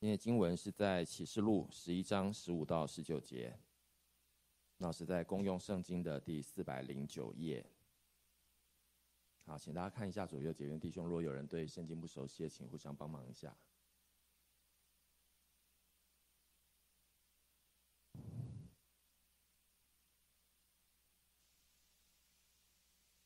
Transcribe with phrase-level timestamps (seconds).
[0.00, 3.54] 今天经文是在启示录十一章十五到十九节，
[4.78, 7.62] 那是在公用圣经的第四百零九页。
[9.44, 13.54] 好，请大家看一下左右结缘弟兄，如果有人对圣经不熟悉，请互相帮忙一下。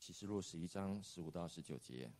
[0.00, 2.10] 启示录十一章十五到十九节，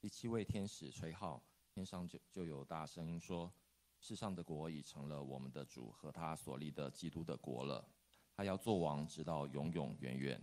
[0.00, 1.44] 第七位天使吹号。
[1.78, 3.52] 天上就就有大声音说
[4.02, 7.88] ：“世上的国已成了我们的主和他所立的基督的国了。
[8.34, 10.42] 他要做王，直到永永远远。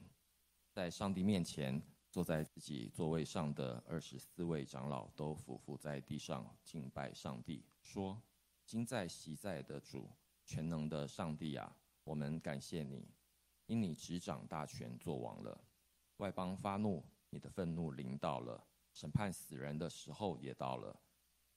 [0.72, 8.22] 在上帝面前，坐在自己座位上的二十四位长老都俯伏在地上敬拜上帝，说
[8.64, 10.10] ：‘今在习在的主，
[10.46, 13.06] 全能的上帝啊，我们感谢你，
[13.66, 15.62] 因你执掌大权，做王了。
[16.16, 20.98] 外邦发怒，你的愤怒临到了，审判死人的时候也到了。’”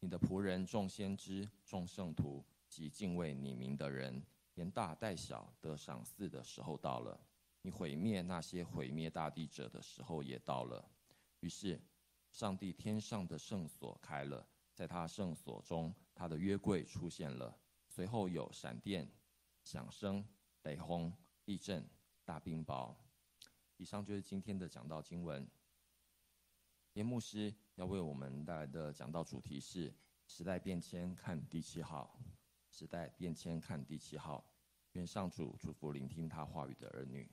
[0.01, 4.23] 你的仆人众先知、众圣徒及敬畏你名的人，
[4.55, 7.19] 连大带小得赏赐的时候到了。
[7.63, 10.89] 你毁灭那些毁灭大地者的时候也到了。
[11.41, 11.81] 于是，
[12.31, 17.59] 上帝天上的圣所开了，在他圣所中，他的约柜出现了。
[17.89, 19.11] 随后有闪电、
[19.65, 20.25] 响声、
[20.63, 21.13] 雷轰、
[21.45, 21.85] 地震、
[22.25, 22.95] 大冰雹。
[23.77, 25.45] 以上就是今天的讲道经文。
[26.99, 29.95] 严牧师要为我们带来的讲道主题是：
[30.27, 32.19] 时代变迁看第七号。
[32.71, 34.45] 时代变迁看第七号。
[34.95, 37.31] 愿上主祝福聆听他话语的儿女。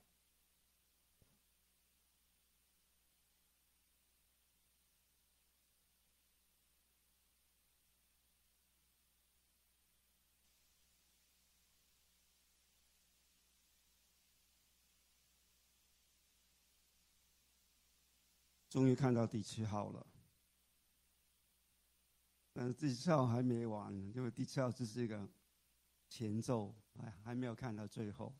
[18.76, 20.06] 终于看到第七号了，
[22.52, 25.26] 但是第七号还没完，因为第七号只是一个
[26.10, 28.36] 前奏，哎，还没有看到最后。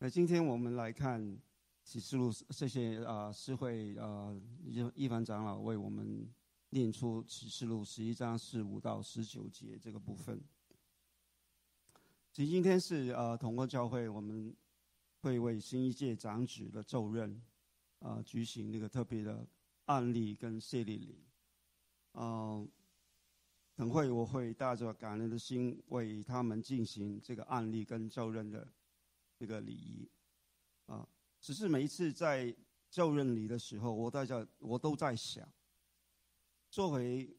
[0.00, 1.40] 那今天我们来看
[1.82, 6.30] 启示录，这些啊诗会啊一一凡长老为我们
[6.68, 10.38] 念出启示录十一章十五到十九节这个部分。
[12.34, 14.54] 其实今天是呃同过教会，我们
[15.22, 17.42] 会为新一届长子的就任。
[18.00, 19.46] 啊，举行那个特别的
[19.86, 21.26] 案例跟谢礼礼，
[22.12, 22.64] 啊，
[23.74, 28.72] 等会我会带着感恩的心为他们进行这个案例跟就任的
[29.36, 30.08] 这个礼仪，
[30.86, 31.08] 啊，
[31.40, 32.54] 只是每一次在
[32.88, 35.52] 就任礼的时候，我在这我都在想，
[36.70, 37.36] 作为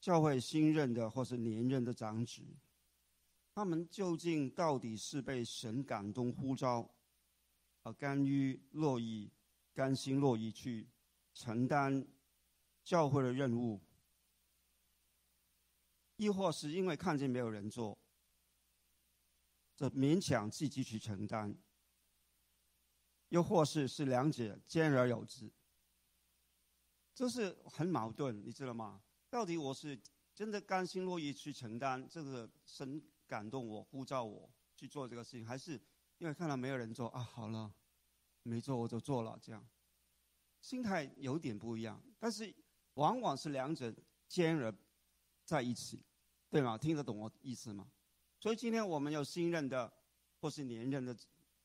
[0.00, 2.42] 教会新任的或是连任的长子，
[3.54, 6.90] 他们究竟到底是被神感动呼召，
[7.82, 9.30] 啊，甘于乐意。
[9.74, 10.88] 甘心乐意去
[11.34, 12.06] 承担
[12.84, 13.80] 教会的任务，
[16.16, 17.98] 亦或是因为看见没有人做，
[19.74, 21.52] 这勉强自己去承担；
[23.30, 25.52] 又或是是两者兼而有之，
[27.12, 29.02] 这是很矛盾，你知道吗？
[29.28, 30.00] 到底我是
[30.32, 35.72] 真的甘心乐意去承担这个神感动我、呼召我去做这个事情，还是
[36.18, 37.20] 因为看到没有人做啊？
[37.20, 37.74] 好了。
[38.44, 39.66] 没做我就做了，这样
[40.60, 42.54] 心态有点不一样，但是
[42.94, 43.92] 往往是两者
[44.28, 44.72] 兼而
[45.44, 46.04] 在一起，
[46.50, 46.76] 对吗？
[46.76, 47.90] 听得懂我意思吗？
[48.38, 49.90] 所以今天我们有新任的
[50.40, 51.16] 或是连任的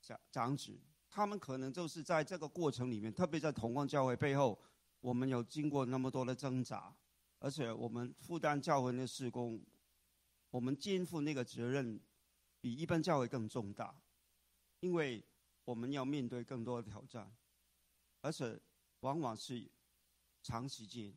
[0.01, 0.79] 长长子，
[1.09, 4.57] 他们可能就是在这个过程里面，特别在同光教会背后，
[5.01, 6.95] 我们有经过那么多的挣扎，
[7.39, 9.61] 而且我们负担教会的事工，
[10.49, 11.99] 我们肩负那个责任
[12.61, 14.01] 比一般教会更重大，
[14.79, 15.21] 因为。
[15.69, 17.31] 我们要面对更多的挑战，
[18.21, 18.59] 而且
[19.01, 19.69] 往往是
[20.41, 21.13] 长时间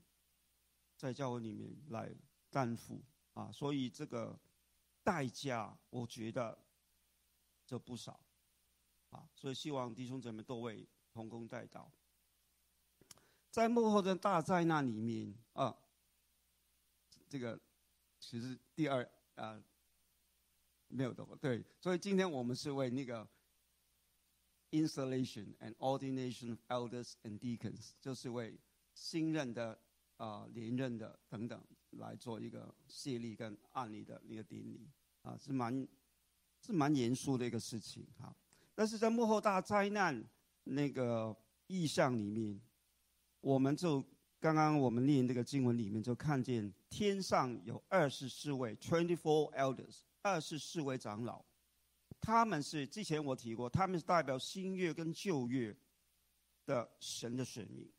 [0.94, 2.14] 在教会里面来
[2.50, 3.02] 担负
[3.32, 4.38] 啊，所以这个
[5.02, 6.62] 代价我觉得
[7.64, 8.20] 这不少
[9.08, 11.86] 啊，所以希望弟兄姊妹多为同工代祷。
[13.50, 15.74] 在幕后的大灾难里面啊，
[17.26, 17.58] 这个
[18.20, 19.64] 其实第二啊
[20.88, 23.26] 没有的对，所以今天我们是为那个。
[24.72, 28.58] Installation and ordination of elders and deacons，就是为
[28.94, 29.78] 新任的
[30.16, 34.88] 啊、连任的等等来做一个谢礼跟案例的那个典礼
[35.22, 35.86] 啊，是蛮
[36.60, 38.34] 是蛮严肃的一个事情哈。
[38.74, 40.24] 但是在幕后大灾难
[40.64, 41.36] 那个
[41.66, 42.60] 意象里面，
[43.40, 44.02] 我们就
[44.40, 51.44] 刚刚我们念这个经文里面就看见天上有二十四位 twenty four elders，二十四位长老。
[52.22, 55.76] 他们是之前我提过，他们是代表新月跟旧月
[56.64, 57.90] 的神的使命，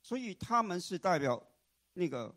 [0.00, 1.46] 所以他们是代表
[1.92, 2.34] 那个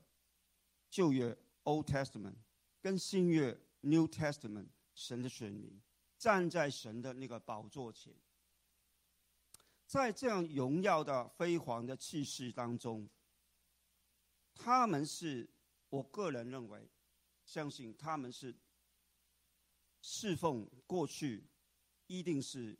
[0.89, 2.35] 旧约 Old Testament
[2.81, 5.81] 跟新约 New Testament 神的选民
[6.17, 8.13] 站在神的那个宝座前，
[9.87, 13.07] 在这样荣耀的辉煌的气势当中，
[14.53, 15.49] 他们是
[15.89, 16.89] 我个人认为，
[17.45, 18.53] 相信他们是
[20.07, 21.49] 侍奉过去，
[22.05, 22.77] 一定是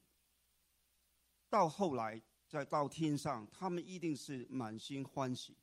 [1.50, 5.58] 到后来再到天上，他们一定是满心欢喜。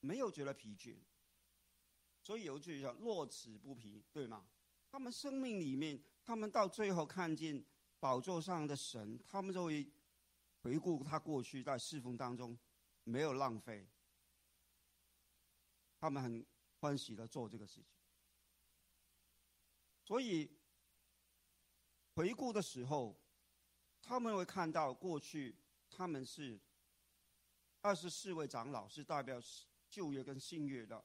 [0.00, 0.96] 没有觉得疲倦，
[2.20, 4.48] 所以有句叫“乐此不疲”，对吗？
[4.90, 7.64] 他们生命里面，他们到最后看见
[8.00, 9.88] 宝座上的神，他们就会
[10.62, 12.58] 回顾他过去在侍奉当中
[13.04, 13.88] 没有浪费，
[16.00, 16.44] 他们很
[16.80, 17.97] 欢喜的做这个事情。
[20.08, 20.50] 所以
[22.14, 23.14] 回顾的时候，
[24.00, 25.54] 他们会看到过去
[25.90, 26.58] 他们是
[27.82, 29.38] 二十四位长老，是代表。
[29.90, 31.02] 旧约跟新约的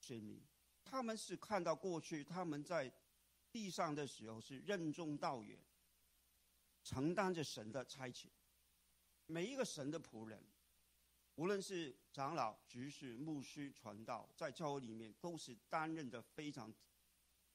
[0.00, 0.44] 选民，
[0.82, 2.92] 他们是看到过去他们在
[3.52, 5.56] 地上的时候是任重道远，
[6.82, 8.26] 承担着神的差遣。
[9.26, 10.44] 每一个神的仆人，
[11.36, 16.74] 无论是长老、执事、牧师、传道，在教会里面都是担任着非常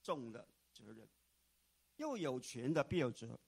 [0.02, 1.08] 重的责任。
[1.96, 3.38] 又有权的必有责，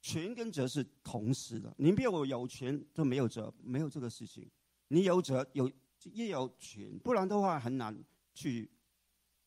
[0.00, 1.74] 权跟责是同时的。
[1.78, 4.48] 您别我有权就没有责，没有这个事情。
[4.88, 5.70] 你有责有。
[6.14, 7.94] 也有权，不然的话很难
[8.32, 8.70] 去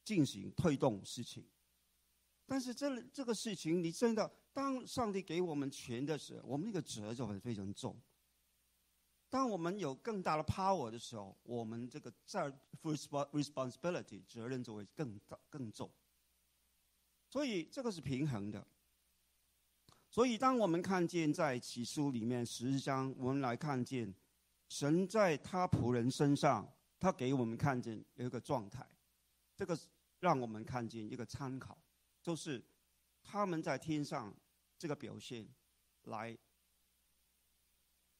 [0.04, 1.44] 进行推动事情。
[2.46, 8.00] 但是这这个事情，你真的当上帝给我们权的时候，我们那个责就会非常重。
[9.32, 15.92] 当我们有更大的 power 的时候，我们这个在 responsibility 责任就会更大更重。
[17.34, 18.64] 所以这个是平衡的。
[20.08, 24.14] 所以当我们看见在启书里面十章，我们来看见。
[24.70, 28.88] 神在他仆人身上，他给我们看见有一个状态，
[29.56, 29.76] 这个
[30.20, 31.76] 让我们看见一个参考，
[32.22, 32.64] 就是
[33.24, 34.32] 他们在天上
[34.78, 35.48] 这个表现，
[36.04, 36.38] 来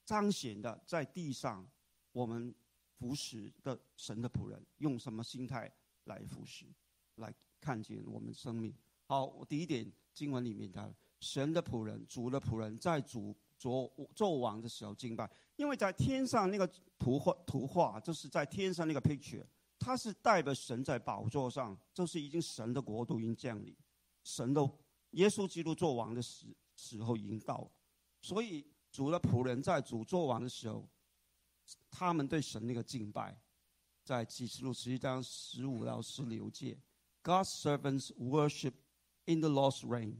[0.06, 1.68] 彰显的在地上
[2.12, 2.54] 我们
[2.98, 5.72] 服侍的神的仆人用什么心态
[6.06, 6.66] 来服侍，
[7.16, 7.32] 来
[7.62, 8.76] 看见我们生命。
[9.14, 13.36] 好，第一点经文里面的神的仆人、主的仆人，在主。
[13.56, 16.70] 做做王的时候敬拜，因为在天上那个
[17.00, 19.46] 图画图画，就是在天上那个 picture，
[19.80, 23.74] 它是代表神在宝座上，就是已经神的国度已经降临，
[24.22, 24.70] 神的
[25.12, 27.72] 耶稣基督做王的时时候已经到了，
[28.20, 30.86] 所以主的仆人在主做王的时候，
[31.90, 33.40] 他们对神那个敬拜，
[34.04, 36.78] 在启示录十一章十五到十六节
[37.24, 38.74] ，God's servants worship
[39.26, 40.16] in the lost rain，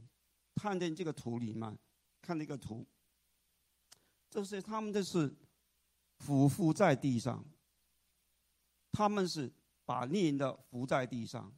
[0.54, 1.78] 看见这个图里面，
[2.20, 2.86] 看那个图。
[4.30, 5.36] 就是他们的是
[6.18, 7.44] 匍匐在地上，
[8.90, 9.52] 他们是
[9.84, 11.56] 把猎人的伏在地上，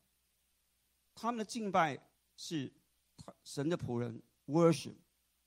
[1.15, 1.99] 他们的敬拜
[2.37, 2.73] 是
[3.43, 4.97] 神的仆人 worship，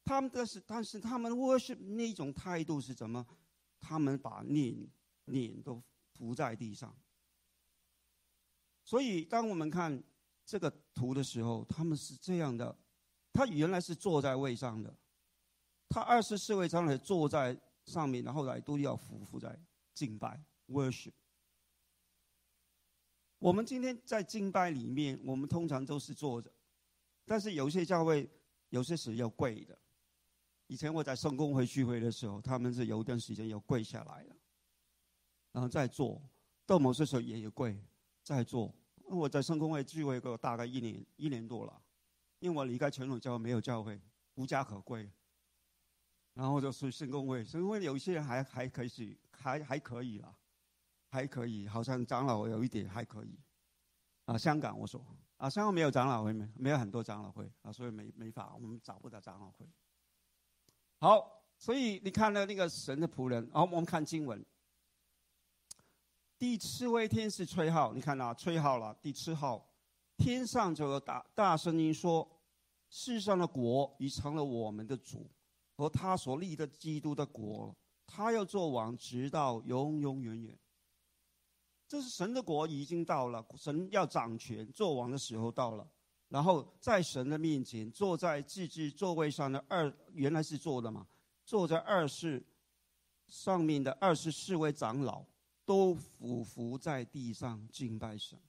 [0.03, 3.25] 他们的是但是他们 worship 那种态度是怎么？
[3.79, 4.89] 他们把猎
[5.25, 5.81] 人都
[6.13, 6.93] 伏在地上，
[8.83, 10.03] 所以当我们看
[10.49, 12.75] 这个图的时候，他们是这样的，
[13.31, 14.91] 他原来是坐在位上的。
[15.87, 17.55] 他二十四位长老坐在
[17.85, 19.55] 上面，然后来都要匍匐在
[19.93, 21.11] 敬拜 worship。
[23.37, 26.51] 我们今天在敬拜里面，我们通常都是坐着，
[27.25, 28.27] 但是有些教会
[28.69, 29.77] 有些时要跪的。
[30.65, 34.35] 以前我在圣公会聚会的时候，他们是有一段时间要跪下来了，
[35.51, 36.19] 然后再坐。
[36.65, 37.79] 到某些时候也有跪，
[38.23, 38.73] 再坐。
[39.09, 41.81] 我在圣公会聚会过大概一年一年多了，
[42.39, 43.99] 因为我离开全鲁教会没有教会，
[44.35, 45.09] 无家可归。
[46.33, 50.33] 然后就是圣公会，圣公会有一些人还还可以，还还可以啦，
[51.09, 53.37] 还可以，好像长老有一点还可以。
[54.25, 55.03] 啊，香港我说，
[55.37, 59.67] 啊，香港没有长老会，没没有很多长老会啊，所以没没法，我们找不到长老会。
[60.99, 64.45] 好，所以你看到那个神的仆人，好，我们看经文。
[66.39, 69.69] 第七位天使吹号，你看啊，吹号了，第七号，
[70.15, 72.25] 天上就有大大声音说：
[72.89, 75.29] 世上的国已成了我们的主。
[75.75, 77.73] 和他所立的基督的国，
[78.05, 80.59] 他要做王，直到永永远远。
[81.87, 85.89] 这是神的国已经到了，神要掌权做王的时候到了。
[86.27, 91.07] 然后在神的面前，坐在自治座位上的二，原来是坐的嘛，
[91.45, 92.45] 坐在二世
[93.27, 95.23] 上面的二十四位长老，
[95.69, 98.39] 都俯伏在地上敬拜神。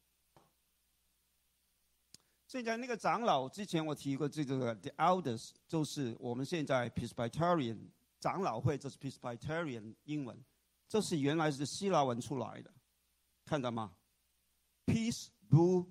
[2.47, 7.77] 现在那个长老，之前我提过这个 the elders，就是我们现在 Presbyterian
[8.21, 10.43] 长老会，这是 Presbyterian 英文，
[10.89, 12.73] 这是原来是希腊文出来的
[13.45, 13.95] 看到吗
[14.87, 15.87] ？Peace rule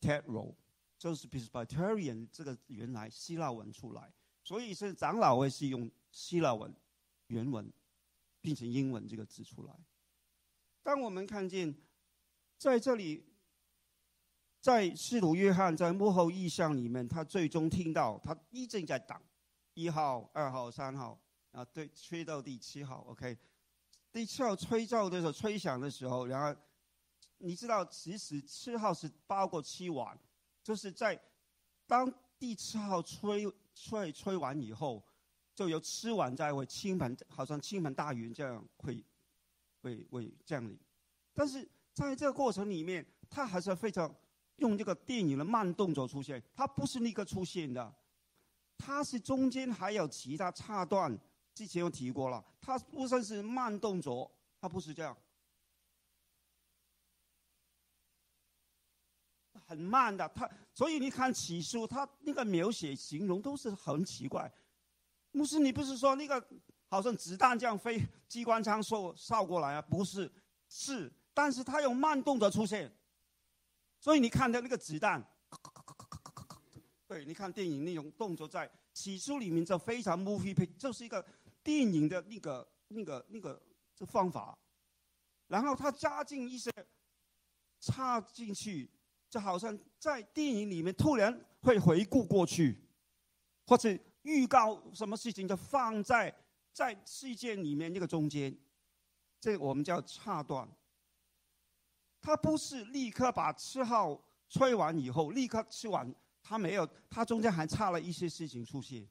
[0.00, 0.56] tet rule，
[0.98, 4.12] 就是 Presbyterian 这个原来希腊文出来，
[4.42, 6.74] 所以是长老会是用希腊文
[7.28, 7.72] 原文，
[8.40, 9.72] 变成英文这个字出来。
[10.82, 11.74] 当我们看见
[12.58, 13.24] 在这里，
[14.60, 19.16] 在使徒约翰在幕后意象里面，他最终听到他一直在等
[19.74, 21.20] 一号、二号、三号
[21.52, 23.38] 啊，对，吹到第七号，OK。
[24.12, 26.60] 第七号吹奏的时候，吹响的时候，然后
[27.38, 30.18] 你知道，其实七号是包括七晚，
[30.62, 31.18] 就是在
[31.86, 35.02] 当第七号吹吹吹完以后，
[35.54, 39.02] 就有七晚在会倾盆，好像倾盆大雨这样会
[39.82, 40.78] 会会降临。
[41.34, 44.14] 但是在这个过程里面，他还是非常
[44.56, 47.94] 用这个电影的慢动作出现，他不是立刻出现的，
[48.78, 51.18] 他是中间还有其他插段。
[51.54, 55.14] 之前有提过了，他不算是慢动作，他不是这样，
[59.66, 60.26] 很慢的。
[60.30, 64.50] 他所以你看起书，他那个描写形容都是很奇怪。
[65.32, 66.42] 牧师，你不是说那个
[66.92, 69.80] 好像子弹这样飞，机关枪扫扫过来啊？
[69.80, 70.30] 不是，
[70.68, 72.92] 是，但是它有慢动作出现，
[73.98, 75.26] 所以你看到那个子弹，
[77.08, 81.24] 对，你看电影那种动作在起初里面就非常 movie，pick，就是一个。
[81.64, 83.62] 电影的那个、那个、那个
[83.94, 84.58] 这方法，
[85.46, 86.72] 然后他加进一些
[87.78, 88.90] 插进去，
[89.30, 92.76] 就好像在电影里面突然会回顾过去，
[93.64, 96.34] 或者预告什么事情，就放在
[96.72, 98.56] 在事件里面那个中间，
[99.40, 100.68] 这我们叫插段。
[102.20, 109.08] 他不是立刻把七号吹完以后立刻吃完，他没有，他中间还差了一些事情出现。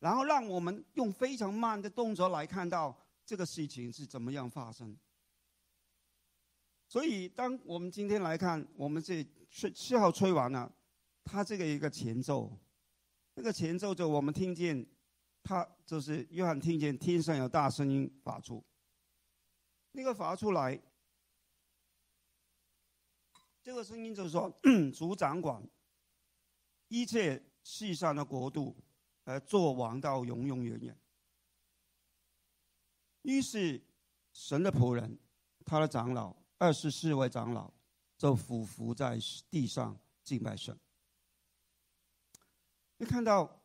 [0.00, 4.96] 然后让我们用非常慢的动作来看到这个事情是怎么样发生。
[6.88, 10.72] 所以，当我们今天来看，我们这吹七号吹完了，
[11.22, 12.50] 它这个一个前奏，
[13.34, 14.84] 那个前奏就我们听见，
[15.42, 18.64] 他就是约翰听见天上有大声音发出，
[19.92, 20.80] 那个发出来，
[23.62, 24.50] 这个声音就是说，
[24.94, 25.62] 主掌管
[26.88, 28.76] 一切世上的国度。
[29.24, 30.98] 而做王到永永远远。
[33.22, 33.80] 于是，
[34.32, 35.16] 神的仆人，
[35.64, 37.72] 他的长老，二十四位长老，
[38.16, 39.18] 就俯伏在
[39.48, 40.76] 地上敬拜神。
[42.96, 43.59] 你看到，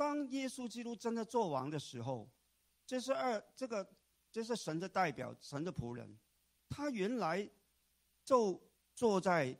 [0.00, 2.26] 当耶稣基督真的做王的时候，
[2.86, 3.86] 这是二这个，
[4.32, 6.18] 这是神的代表，神的仆人，
[6.70, 7.46] 他原来
[8.24, 8.58] 就
[8.94, 9.54] 坐在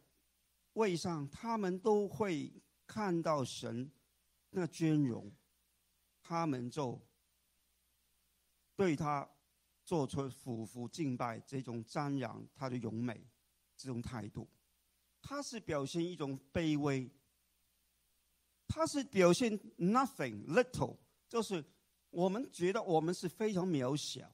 [0.72, 2.50] 位上，他们都会
[2.86, 3.92] 看到神。
[4.48, 5.30] 那尊荣，
[6.22, 6.98] 他们就
[8.74, 9.28] 对他
[9.84, 13.28] 做出俯伏敬拜这种瞻仰他的荣美
[13.76, 14.48] 这种态度，
[15.20, 17.10] 他是表现一种卑微，
[18.72, 20.96] 他是表现 nothing little，
[21.28, 21.62] 就是
[22.10, 24.32] 我们觉得我们是非常渺小、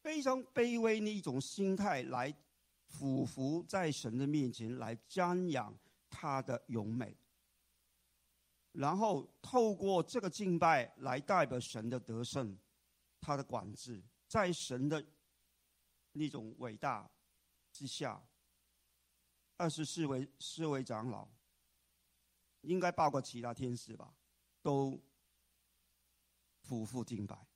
[0.00, 2.32] 非常卑微的一种心态来
[2.86, 5.76] 俯伏在神的面前来瞻仰
[6.08, 7.16] 他的荣美。
[8.70, 12.56] 然后透过这个敬拜来代表神的得胜，
[13.20, 15.04] 他的管制，在神的
[16.12, 17.10] 那种伟大
[17.72, 18.24] 之下，
[19.56, 21.28] 二十四位四位长老，
[22.62, 24.12] 应该包括其他天使吧，
[24.60, 25.00] 都
[26.66, 27.46] 匍匐敬拜。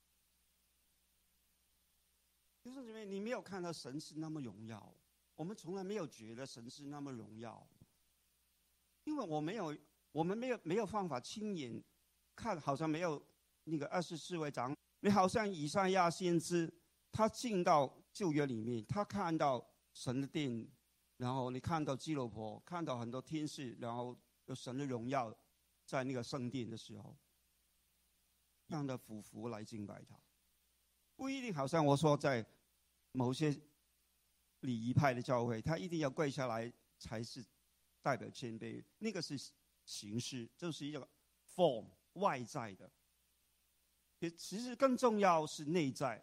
[2.61, 4.95] 就是因为你没有看到神是那么荣耀，
[5.35, 7.67] 我们从来没有觉得神是那么荣耀，
[9.03, 9.77] 因为我没有。
[10.13, 11.83] 我们没有没有办法亲眼
[12.35, 13.23] 看，好像没有
[13.65, 14.75] 那个二十四位长。
[15.01, 16.73] 你好像以赛亚先知，
[17.11, 20.67] 他进到旧约里面，他看到神的殿，
[21.17, 25.33] 然后你看到基罗婆，看到很多天使，然后有神的荣耀
[25.85, 27.15] 在那个圣殿的时候，
[28.65, 30.19] 让他俯伏来敬拜他。
[31.15, 32.45] 不一定好像我说在
[33.13, 33.57] 某些
[34.59, 37.45] 礼仪派的教会，他一定要跪下来才是
[38.01, 39.39] 代表谦卑，那个是。
[39.87, 41.07] 形式就是一个
[41.55, 42.91] form 外在的，
[44.35, 46.21] 其实更重要是内在，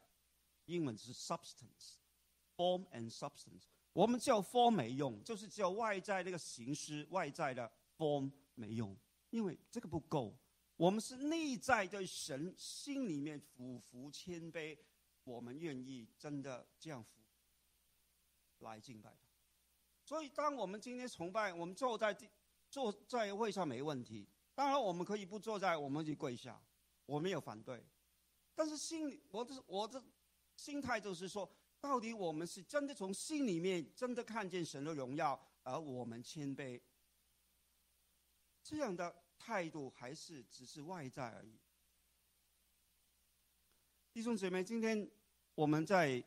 [0.66, 3.62] 英文是 substance，form and substance。
[3.94, 8.96] 我们叫 form 没用，就是叫外在那个形式外在的 form 没用，
[9.30, 10.36] 因为这个不够。
[10.76, 14.76] 我们是内在对神心里面俯伏谦卑，
[15.24, 17.22] 我们愿意真的这样服
[18.58, 19.28] 来敬拜他。
[20.04, 22.28] 所以，当我们今天崇拜，我们坐在地。
[22.70, 26.60] 坐在位上没问题，当然我们可以不坐在，我们就跪下，
[27.06, 27.86] 我没有反对。
[28.52, 30.02] 但是心里，我的我的
[30.56, 31.48] 心态就是说，
[31.80, 36.80] 到底我们是真的从心里面真的看见神的荣耀，而我们谦卑，
[38.64, 41.60] 这样的态度，还是只是外在而已？
[44.10, 45.08] 弟兄姊妹，今天
[45.54, 46.24] 我们在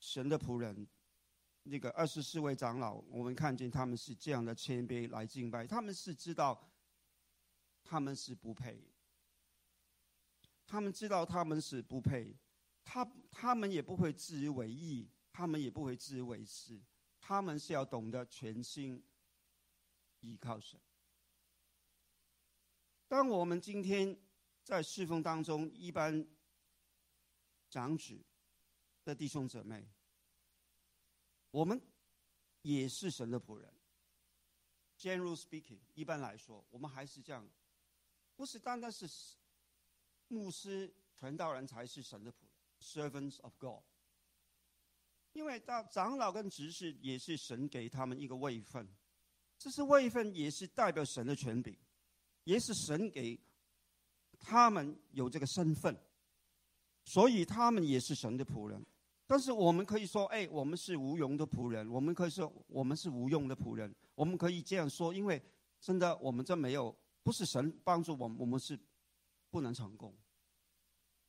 [0.00, 0.86] 神的仆人，
[1.62, 6.68] 那个二十四位长老，我们看见他们是这样的谦卑来敬拜，他们是知道
[7.84, 8.82] 他们是不配，
[10.66, 12.36] 他们知道他们是不配。
[12.90, 16.80] 他他们也不会自以为意，他们也不会自以为是，
[17.20, 19.04] 他们是要懂得全心
[20.20, 20.80] 依靠神。
[23.08, 24.14] 当我们今天
[24.62, 26.26] 在侍奉当中，一般
[27.70, 28.22] 长子
[29.02, 29.88] 的弟兄姊妹，
[31.50, 31.80] 我们
[32.60, 33.72] 也是神的仆人。
[34.98, 37.48] General speaking，一般来说，我们还是这样，
[38.36, 39.08] 不是单单是
[40.28, 42.50] 牧师、传道人才是神的仆人。
[42.80, 43.82] Servants of God，
[45.32, 48.86] 因为到长老跟执事也是神给他们一个位分，
[49.56, 51.74] 这是位分也是代表神的权柄，
[52.48, 53.38] 也是神给
[54.40, 55.94] 他们有这个身份，
[57.04, 58.82] 所以他们也是神的仆人。
[59.26, 65.38] 但是我们可以说，哎，我们是无用的仆人，我们可以说我们是无用的仆人，我们可以这样说，因为
[65.78, 68.78] 真的我们这没有，不是神帮助我们，我们是
[69.50, 70.16] 不能成功。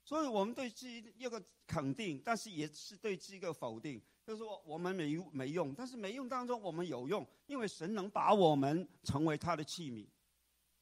[0.06, 10.08] 所以我们对自己一个肯定，但是也是对自己个否定，就是说我们没没用，但是没用当中我们有用，因为神能把我们成为他的器皿。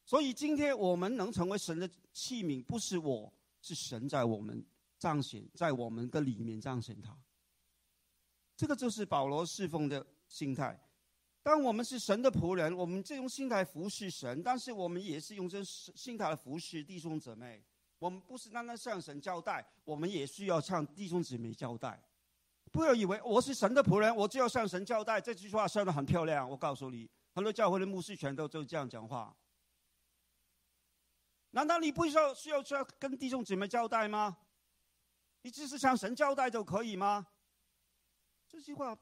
[0.08, 4.64] 所以今天我们能成为神的器皿，不是我是神在我们
[4.98, 7.14] 彰显，在我们的里面彰显他。
[8.56, 10.82] 这个就是保罗侍奉的心态。
[11.42, 17.62] 当我们是神的仆人，我们这种心态服侍神，但是我们也是用这心态来服侍弟兄姊妹。
[17.98, 22.02] 我们不是单单向神交代，我们也需要向弟兄姊妹交代。
[22.72, 25.20] 不要以为我是神的仆人，我就要向神交代。
[25.20, 29.36] 这句话说的很漂亮，我告诉你，很多教会的牧师全都就这样讲话。
[31.50, 34.38] 难道你不需要需要需要跟弟兄姊妹交代吗？
[35.42, 37.26] 你只是向神交代就可以吗？
[38.48, 38.96] 这句话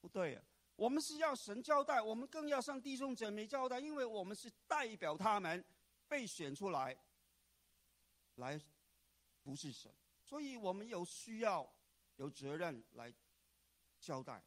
[0.00, 0.42] 不对。
[0.76, 5.64] 我们是要神交代，我们更要向弟兄姊妹交代，因为我们是代表他们
[6.08, 6.98] 被选出来。
[8.36, 8.58] 来，
[9.42, 9.92] 不是神，
[10.24, 11.70] 所以我们有需要、
[12.16, 13.12] 有责任来
[14.00, 14.42] 交代。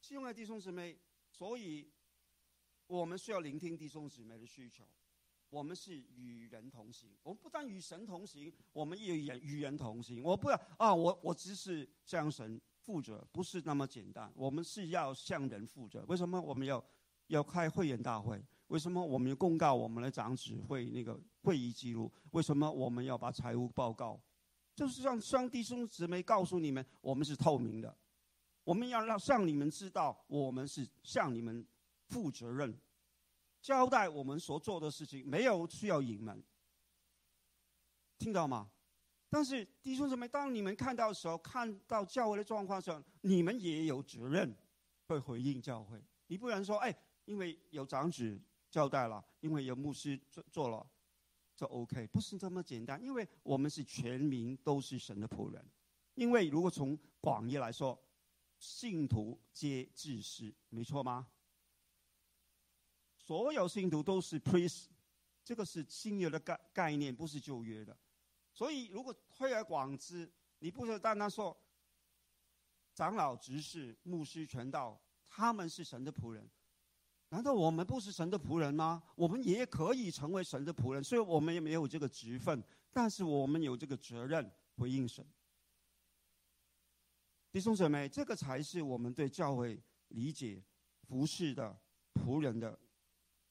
[0.00, 1.90] 亲爱的弟兄姊妹，所以
[2.86, 4.84] 我们需要聆听弟兄姊妹的需求。
[5.50, 10.20] 我们是与人同行，我们不但与神同行，我们也与人同行。
[10.22, 14.32] 我不要啊，我我只是向神负责，不是那么简单。
[14.34, 16.04] 我们是要向人负责。
[16.08, 16.84] 为什么我们要
[17.28, 18.44] 要开会员大会？
[18.68, 22.10] 为什么我们要公告我们的长子会那个会议记录？
[22.32, 24.20] 为什么我们要把财务报告？
[24.74, 27.96] 就是让让弟兄姊妹告诉你们，我们是透明的。
[28.64, 31.64] 我们要让让你们知道，我们是向你们
[32.08, 32.78] 负责任，
[33.60, 36.42] 交代我们所做的事情，没有需要隐瞒。
[38.18, 38.70] 听到吗？
[39.28, 44.54] 但是弟兄姊妹，当你们看到的时候，看到教会的状况时候，你们也有责任
[45.06, 46.02] 会回应教会。
[46.26, 48.40] 你不能说，哎，因为有长子。
[48.70, 50.84] 交代了，因为有牧师做做了，
[51.54, 53.00] 就 OK，不是这么简单。
[53.00, 55.64] 因为我们是全民都是神的仆人，
[56.16, 57.96] 因为如果从广义来说，
[58.58, 61.28] 信徒皆祭司，没错吗？
[63.24, 64.88] 所有信徒都是 priest，
[65.42, 67.96] 这个是新约的概概念，不是旧约的。
[68.52, 71.56] 所以如果推而广之，你不是单单说
[72.92, 76.46] 长老、执事、牧师、传道，他们是神的仆人。
[77.30, 79.02] 难道我们不是神的仆人吗？
[79.16, 85.26] 我们也可以成为神的仆人，虽然我们也没有这个职分，但是我们有这个责任回应神。
[87.50, 90.62] 弟兄姊妹，这个才是我们对教会理解
[91.08, 91.74] 服侍的
[92.12, 92.78] 仆人的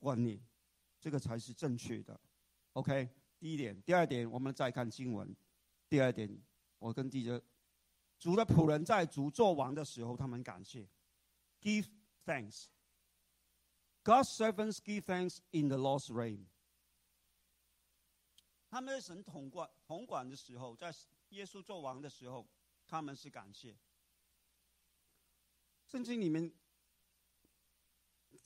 [0.03, 0.37] 观念，
[0.99, 2.19] 这个才是正确的。
[2.73, 5.33] OK，第一点，第二点，我们再看经文。
[5.87, 6.37] 第二点，
[6.77, 7.41] 我跟弟兄，
[8.19, 10.85] 主的仆人在主做王的时候，他们感谢
[11.61, 11.87] ，give
[12.25, 12.65] thanks。
[14.03, 16.47] God's servants give thanks in the Lord's reign。
[18.69, 20.93] 他们在神统管统管的时候，在
[21.29, 22.45] 耶稣做王的时候，
[22.85, 23.77] 他们是感谢。
[25.87, 26.51] 圣经里面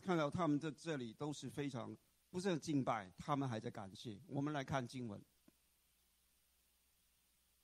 [0.02, 1.96] 看到他们在这里都是非常
[2.30, 4.22] 不是很敬拜，他们还在感谢。
[4.28, 5.24] 我们来看经文，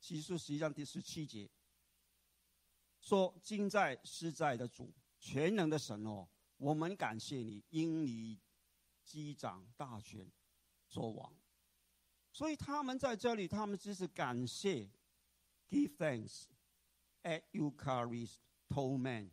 [0.00, 1.50] 启示实际上第十七节
[3.00, 8.40] 说：“今在实在的主，全能的神哦。”我们感谢你，因你
[9.02, 10.30] 击掌大权，
[10.88, 11.36] 做王。
[12.32, 14.88] 所以他们在这里，他们只是感谢
[15.68, 16.44] give thanks
[17.22, 18.36] at Eucharist
[18.68, 19.30] to man。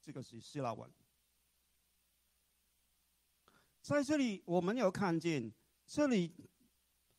[0.00, 0.90] 这个是希腊文。
[3.88, 5.50] 在这里，我们有看见
[5.86, 6.30] 这里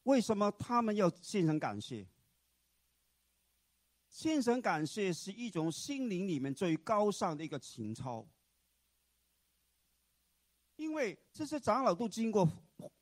[0.04, 2.08] 为什么他们要献上感谢？
[4.08, 8.24] 献上感谢是一种心灵里面最高尚的一个情操，
[10.76, 12.48] 因为这些长老都经过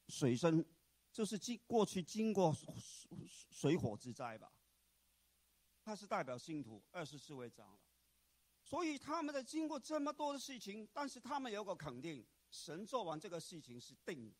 [0.07, 0.65] 水深，
[1.11, 2.55] 就是经过去经过
[3.51, 4.49] 水火之灾吧。
[5.83, 7.79] 他是代表信徒二十四位长老，
[8.63, 14.33] 所以他们在经过这么多的事情，但是他们有个肯定：神做完这个事情是定，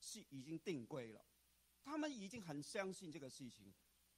[0.00, 1.24] 是已经定规了。
[1.82, 3.72] 他们已经很相信这个事情。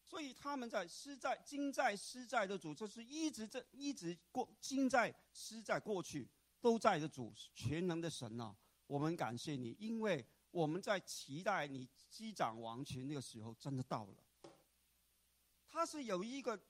[0.07, 6.29] 所以他们在施在今在施在的主，就是一直这一直过今在施在过去
[6.61, 8.55] 都在的主全能的神啊！
[8.87, 14.15] 我们感谢你，因为我们在期待你击掌王权那个时候真的到了。
[15.67, 16.63] 他是有一个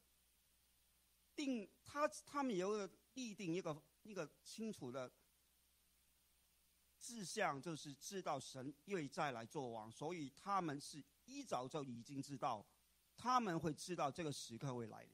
[1.35, 5.13] 定，他他们有个立定一个一个清楚的
[7.05, 12.65] 志向，就是知道神会再来做王，所以他们是一早就已经知道。
[13.15, 15.13] 他们会知道这个时刻会来临。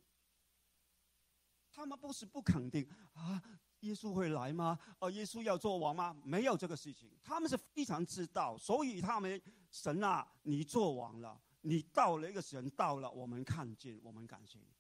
[1.68, 3.42] 他们不是不肯定啊，
[3.81, 4.79] 耶稣会来吗？
[5.00, 6.16] 哦，耶稣要做王吗？
[6.24, 7.11] 没有这个事情。
[7.24, 14.72] 他们是非常知道，所以他们神啊，你做王了，你到了一个神到了，我们看见，我们感谢你。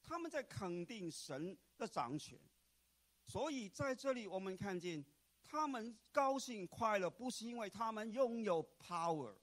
[0.00, 2.38] 他们在肯定神的掌权，
[3.26, 5.04] 所以在这里我们看见
[5.48, 9.34] 他们高兴快乐，不是因为他们拥有 power。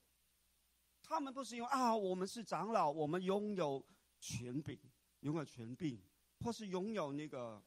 [1.02, 3.84] 他们不是因为啊，我们是长老，我们拥有
[4.20, 4.80] 权柄，
[5.22, 6.00] 拥有权柄，
[6.40, 7.62] 或是拥有那个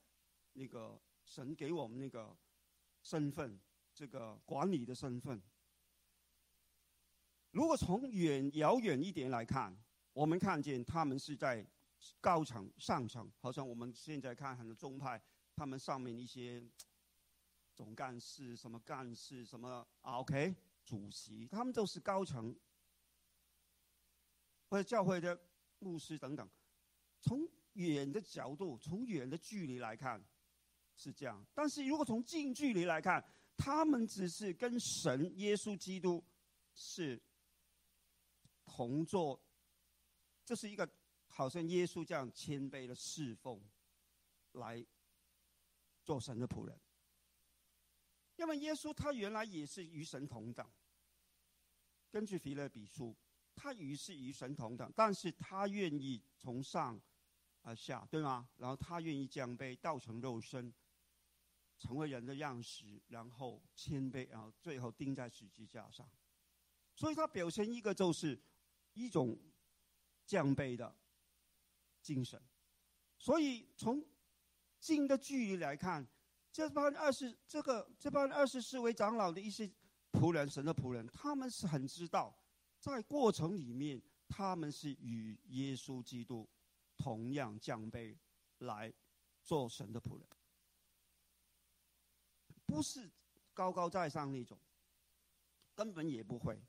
[0.53, 2.37] 那个神给我们那个
[3.03, 3.61] 身份，
[3.93, 5.43] 这个管理的身份。
[7.51, 9.77] 如果从远遥远一点来看，
[10.13, 11.67] 我们看见他们是在
[12.21, 15.21] 高层上层，好像我们现在看很多宗派，
[15.57, 16.63] 他们上面一些
[17.79, 20.53] 总干事、什么干事、什么 OK
[20.85, 22.53] 主席，他们都是高层。
[24.69, 25.41] 或者教会的
[25.79, 26.51] 牧师等等，
[27.21, 30.21] 从远的角度，从远的距离来看，
[30.97, 31.47] 是这样。
[31.55, 33.25] 但是如果从近距离来看，
[33.57, 36.23] 他们只是跟神、耶稣基督
[36.75, 37.23] 是
[38.65, 39.41] 同坐，
[40.45, 40.91] 这是一个
[41.29, 43.63] 好像耶稣这样谦卑的侍奉，
[44.51, 44.85] 来
[46.03, 46.77] 做神的仆人。
[48.39, 50.67] 因为耶稣他原来也是与神同等。
[52.11, 53.15] 根据腓勒比书。
[53.61, 56.97] 他与是与神同等，但是他愿意从上
[57.63, 58.49] 而下，对吗？
[58.57, 60.73] 然后他愿意降杯，道成肉身，
[61.77, 66.09] 成为人的样式，然后谦卑，然后最后钉在十字架上。
[66.95, 68.41] 所以，他表现一个就是
[68.93, 69.37] 一种
[70.25, 70.97] 降杯的
[72.01, 72.41] 精神。
[73.19, 74.01] 所以，从
[74.79, 76.07] 近的距离来看，
[76.59, 79.71] 这帮二十这个这帮二十四位长老的一些
[80.11, 82.37] 仆人，神的仆人，他们是很知道。
[82.81, 86.49] 在过程里面，他们是与耶稣基督
[86.97, 88.19] 同样降杯
[88.59, 88.93] 来
[89.41, 90.27] 做神的仆人，
[92.67, 93.09] 不是
[93.55, 94.59] 高高在上那种，
[95.77, 96.61] 根本也不会。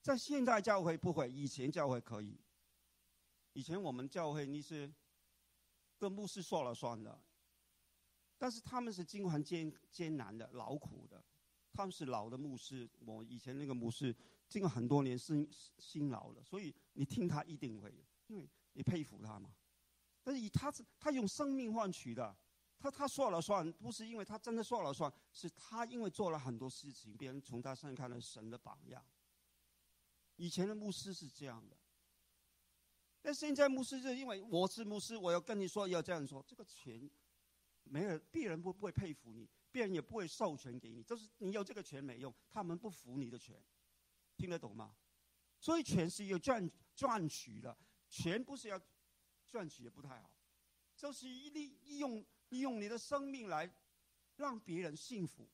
[0.00, 2.40] 在现代教会不会，以前教会可以。
[3.52, 4.90] 以前我们教会你是
[5.98, 7.20] 跟牧师说了算的，
[8.38, 11.22] 但是他们是经过很艰艰难的、劳苦的，
[11.72, 12.88] 他们是老的牧师。
[13.04, 14.14] 我以前那个牧师。
[14.48, 15.44] 经过很多年辛
[15.76, 17.92] 辛劳了，所以你听他一定会，
[18.28, 19.52] 因为你佩服他嘛。
[20.22, 22.32] 但是以他是他用生命换取的，
[22.78, 29.04] 他他说了算，不是因为他真的说了算，是他因为做了很多事情，别人从他身上看到神的榜样。
[30.36, 31.76] 以前的牧师是这样的，
[33.20, 37.10] 但现在牧师是因为我是牧师，我要跟你说要这样说，这个权，
[37.88, 43.60] 没人别人不不会佩服你，别人也不会授权给你，就是你有这个权没用，他们不服你的权。
[44.36, 44.94] 听得懂吗？
[45.58, 47.74] 所以权是要赚赚取的，
[48.10, 48.78] 权不是要
[49.48, 50.30] 赚取也不太好，
[50.94, 53.74] 就是利利用利用你的生命来
[54.36, 55.48] 让别人幸福，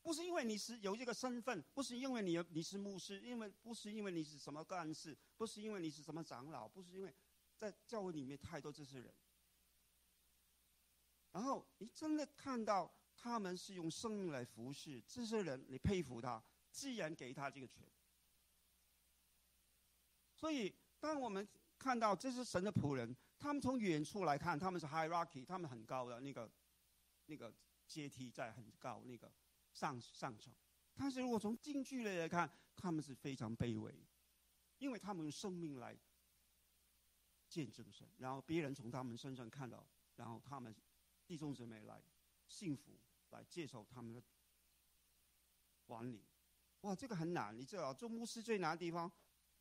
[0.00, 7.12] 不是因为你是有这个身份，不是因为你你是牧师，因为不是因为你是什么干事，不是因为你是什么长老，不是因为
[7.56, 9.12] 在教会里面太多这些人，
[11.34, 16.42] 然后你真的看到他们是用生命来服侍这些人，你佩服他。
[16.70, 17.86] 自然给他这个权，
[20.34, 26.50] 所以当我们看到这是神的仆人，他们从远处来看，他们是 hierarchy，他们很高的那个
[27.26, 27.54] 那个
[27.86, 29.30] 阶梯在很高那个
[29.72, 30.52] 上上层，
[30.96, 33.94] 但是如果从近距离来看，他们是非常卑微，
[34.78, 35.96] 因为他们用生命来
[37.48, 40.74] 见证神，然后别人从他们身上看到，然后他们
[41.26, 42.02] 弟兄姊妹来
[42.46, 42.98] 幸福，
[43.30, 44.22] 来接受他们的
[45.84, 46.24] 管理。
[46.82, 49.10] 哇，这个很难，你知道，做牧师最难的地方，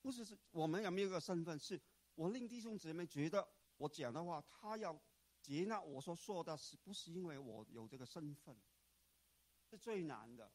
[0.02, 1.80] 不是是我们有没有一个身份，是
[2.16, 3.48] 我令弟兄姊妹觉得
[3.78, 5.00] 我讲的话，他要
[5.42, 8.62] 接纳我所说的，是不是因为我有这个身份？
[9.70, 10.52] 是最难的，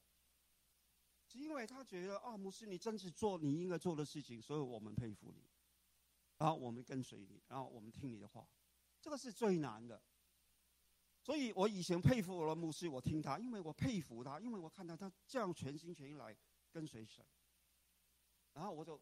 [1.26, 5.42] 是因为他觉得啊，牧师你真是做你应该做的事情，所以我们佩服你，
[6.36, 8.46] 然后我们跟随你，然后我们听你的话，
[9.00, 10.00] 这个是最难的。
[11.28, 16.34] 所以我以前佩服我的牧师，我听他，因为我佩服他，因为我看到他这样全心全意来
[16.70, 17.22] 跟随神，
[18.54, 18.98] 然后我就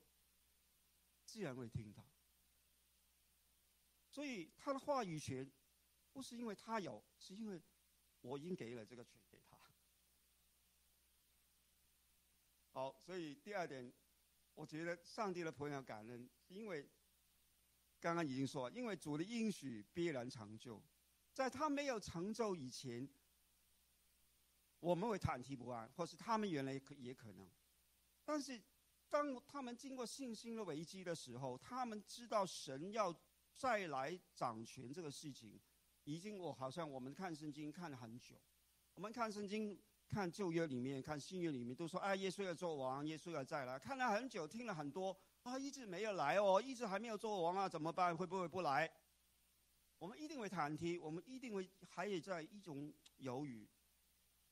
[1.24, 2.04] 自然会听他。
[4.10, 5.48] 所以他的话语权
[6.12, 7.62] 不是因为他有，是因为
[8.22, 9.56] 我已经给了这个权给他。
[12.72, 13.94] 好，所以第二点，
[14.56, 16.90] 我觉得上帝的朋友感恩，因为
[18.00, 20.82] 刚刚已经说，因为主的应许必然成就，
[21.36, 23.06] 在他没有成就以前，
[24.80, 27.46] 我们会忐忑不安，或是他们原来可也可能，
[28.24, 28.58] 但是
[29.10, 33.14] 当他们经过信心的危机的时候，他们知道神要
[33.54, 35.60] 再来掌权这个事情，
[36.04, 38.40] 已经我好像我们看圣经看了很久，
[38.94, 39.78] 我们看圣经。
[40.08, 43.76] 看旧约里面，看新约里面，都说哎，耶稣要做王，耶稣要再来。
[43.76, 45.10] 看了很久，听了很多，
[45.42, 48.16] 啊，一直没有来哦，一直还没有做王啊，怎么办？
[48.16, 48.88] 会不会不来？
[49.98, 53.66] 我们一定会忐忑，我们一定会还有在一种犹豫。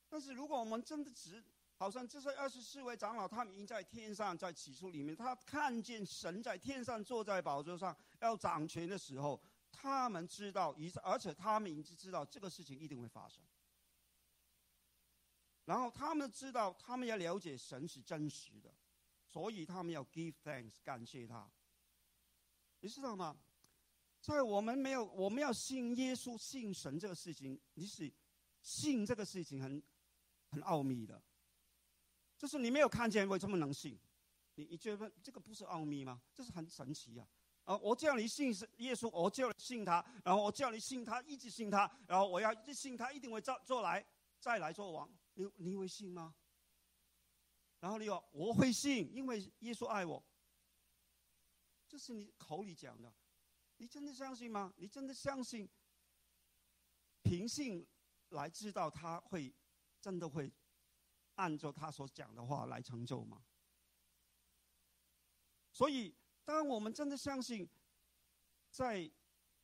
[0.08, 1.44] 但是如果我们真的只
[1.76, 13.42] 好像这是二十四位长老，他们已经在天上，在起初里面，他看见神在天上坐在宝座上要掌权的时候，他们知道，一而且他们已经知道这个事情一定会发生。
[15.64, 18.72] 然后他们知道，他们要了解神是真实的，
[19.26, 21.50] 所以他们要 give thanks 感谢他。
[22.80, 23.36] 你知道吗？
[24.24, 28.10] 在我们没有我们要信耶稣、信神这个事情，你是
[28.62, 29.82] 信这个事情很
[30.48, 31.22] 很奥秘的。
[32.38, 34.00] 就是你没有看见，为什么能信？
[34.54, 36.22] 你你觉得这个不是奥秘吗？
[36.32, 37.28] 这是很神奇啊！
[37.64, 44.02] 啊，我叫你信耶稣，我叫你信他，然后我叫你信他，一直信他，然后我要一直信他，一定会做做来
[44.40, 45.06] 再来做王。
[45.34, 46.34] 你你会信吗？
[47.78, 50.24] 然后你说我会信，因为耶稣爱我。
[51.86, 53.12] 这是你口里讲的，
[53.76, 54.72] 你真的相信吗？
[54.76, 55.68] 你真的相信？
[57.22, 57.86] 凭信
[58.30, 59.54] 来知道他会
[60.00, 60.52] 真的会
[61.36, 63.42] 按照他所讲的话来成就吗？
[65.72, 67.68] 所以，当我们真的相信，
[68.70, 69.10] 在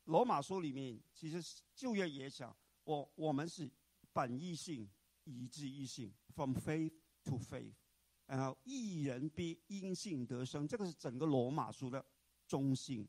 [0.05, 3.71] 罗马书里面，其实旧约也讲，我我们是
[4.13, 4.91] 本意性。
[5.25, 6.93] 以致异性，from faith
[7.23, 7.75] to faith，
[8.25, 12.05] 然后一人必因信得生，这个是整个罗马书的
[12.49, 13.07] 中心。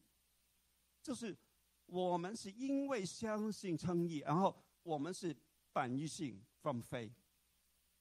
[1.01, 1.37] 就是
[1.85, 5.35] 我们是因为相信称义，然后我们是
[5.73, 7.13] 本意性 from faith，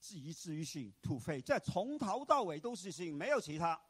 [0.00, 3.80] 是一致于性 to faith，在从头到尾都是信，没有其他。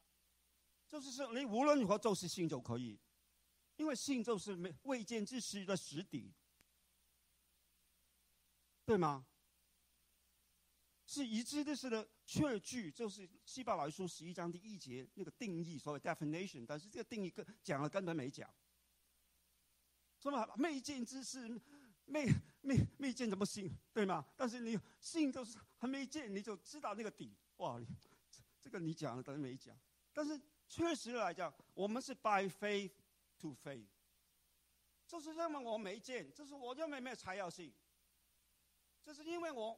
[0.87, 2.99] 就是说，你无论如何都是信就可以，
[3.77, 6.33] 因为信就是未未见之事的实底，
[8.85, 9.25] 对吗？
[11.07, 18.53] 是一致的，是的，确据就是希伯来书十一章第一节那个定义，所谓 definition，但是这个定义跟讲了根本没讲。
[20.21, 21.61] 什么未见之事，
[22.07, 24.25] 未未未见怎么信，对吗？
[24.37, 27.35] 但是你信就是还没见，你就知道那个底。
[27.57, 27.81] 哇，
[28.61, 29.77] 这个你讲了等于没讲。
[30.13, 32.93] 但是确实来讲，我们是 by faith
[33.39, 33.89] to faith，
[35.09, 37.73] 就是认为我没见，就是我认为没有才要信，
[39.03, 39.77] 就是因为我。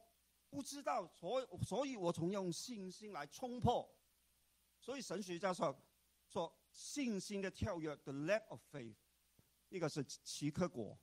[0.49, 3.91] 不知道，所以所以我从用信心来冲破，
[4.79, 5.75] 所以神学家说
[6.27, 8.93] 说信心的跳跃，the leap of faith，
[9.75, 10.97] 一个是奇克果。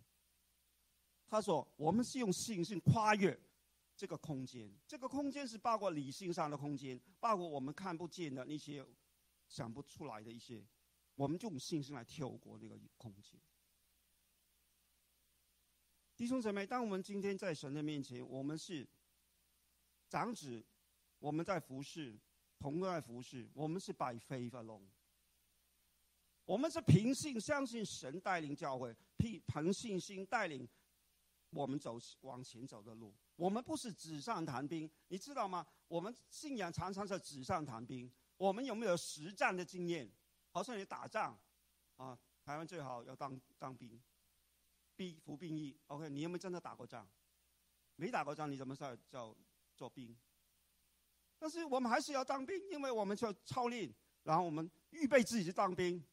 [1.27, 3.39] 他说我们是用信心跨越
[3.97, 8.85] 这个空间，这个空间是包括理性上的空间，包括我们看不见的那些
[9.49, 10.65] 想不出来的一些，
[11.15, 13.41] 我们就用信心来跳过那个空间。
[16.17, 18.89] 弟兄姊妹，当我们今天在神的面前，我们是。
[20.09, 20.67] 长子，
[21.21, 22.19] 我们在服侍，
[22.59, 24.85] 同在服侍，我们是百飞发龙。
[26.51, 30.69] 我们是凭信相信神带领教会，凭凭信心带领
[31.51, 33.15] 我们走往前走的路。
[33.37, 35.65] 我们不是纸上谈兵，你知道吗？
[35.87, 38.11] 我们信仰常常是纸上谈兵。
[38.37, 40.11] 我们有没有实战的经验？
[40.51, 41.39] 好像你打仗，
[41.95, 44.03] 啊，台湾最好要当当兵，
[44.97, 45.79] 兵服兵役。
[45.87, 47.09] OK，你有没有真的打过仗？
[47.95, 49.33] 没打过仗，你怎么知道叫？
[49.77, 50.15] 做兵，
[51.39, 53.89] 但是我们还是要当兵，因为我们要操练，
[54.25, 56.05] 然后我们预备自己去当兵。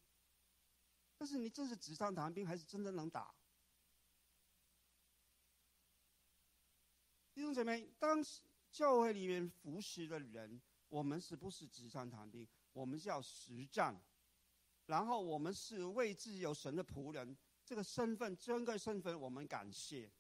[1.18, 3.34] 但是你这是纸上谈兵，还是真的能打？
[7.34, 12.48] 弟兄姐妹，当时教会里面服侍的人，我们是不是纸上谈兵？
[12.74, 14.00] 我们是要实战，
[14.86, 20.12] 然后我们是为自由神的仆人，这个身份，整个身份，我们感谢，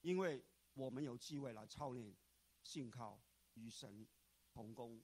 [0.00, 2.16] 因为我们有机会来操练、
[2.62, 3.20] 信靠
[3.54, 4.06] 与神
[4.52, 5.00] 同工，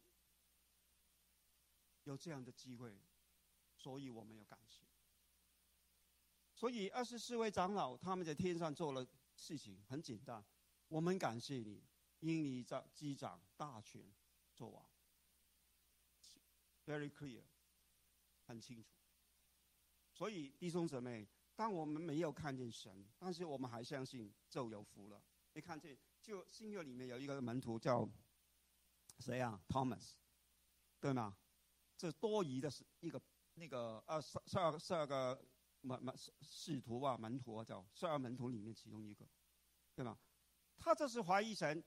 [2.05, 3.00] 有这样的机会。
[3.82, 4.80] 所以我们要感谢。
[6.54, 10.44] 所以二十四位长老他们在天上做了事情，很简单。
[10.86, 11.82] 我们感谢你，
[12.20, 14.00] 因你在击掌大权
[14.54, 14.84] 做完
[16.86, 17.42] ，very clear，
[18.44, 18.90] 很清楚。
[20.12, 25.20] 所以弟兄姊妹，当我们没有看见神，但是我们还相信，就有福了。
[25.54, 28.08] 你看见就新约里面有一个门徒叫
[29.18, 30.12] 谁啊？Thomas，
[31.00, 31.36] 对吗？
[31.96, 33.20] 这多余的是一个。
[33.54, 35.38] 那个二十十二十二个
[35.82, 39.26] 门门使徒啊门徒啊叫十二门徒里面其中一个，
[39.94, 40.18] 对吗？
[40.78, 41.82] 他这是怀疑神，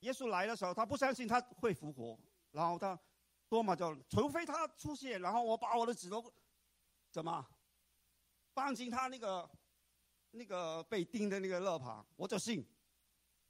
[0.00, 2.18] 耶稣来的时候他不相信他会复活，
[2.50, 2.98] 然后他
[3.48, 6.32] 多么就除非他出现，然后我把我的指头
[7.10, 7.46] 怎么
[8.52, 9.48] 放进他那个
[10.32, 12.66] 那个被钉的那个肋旁，我就信，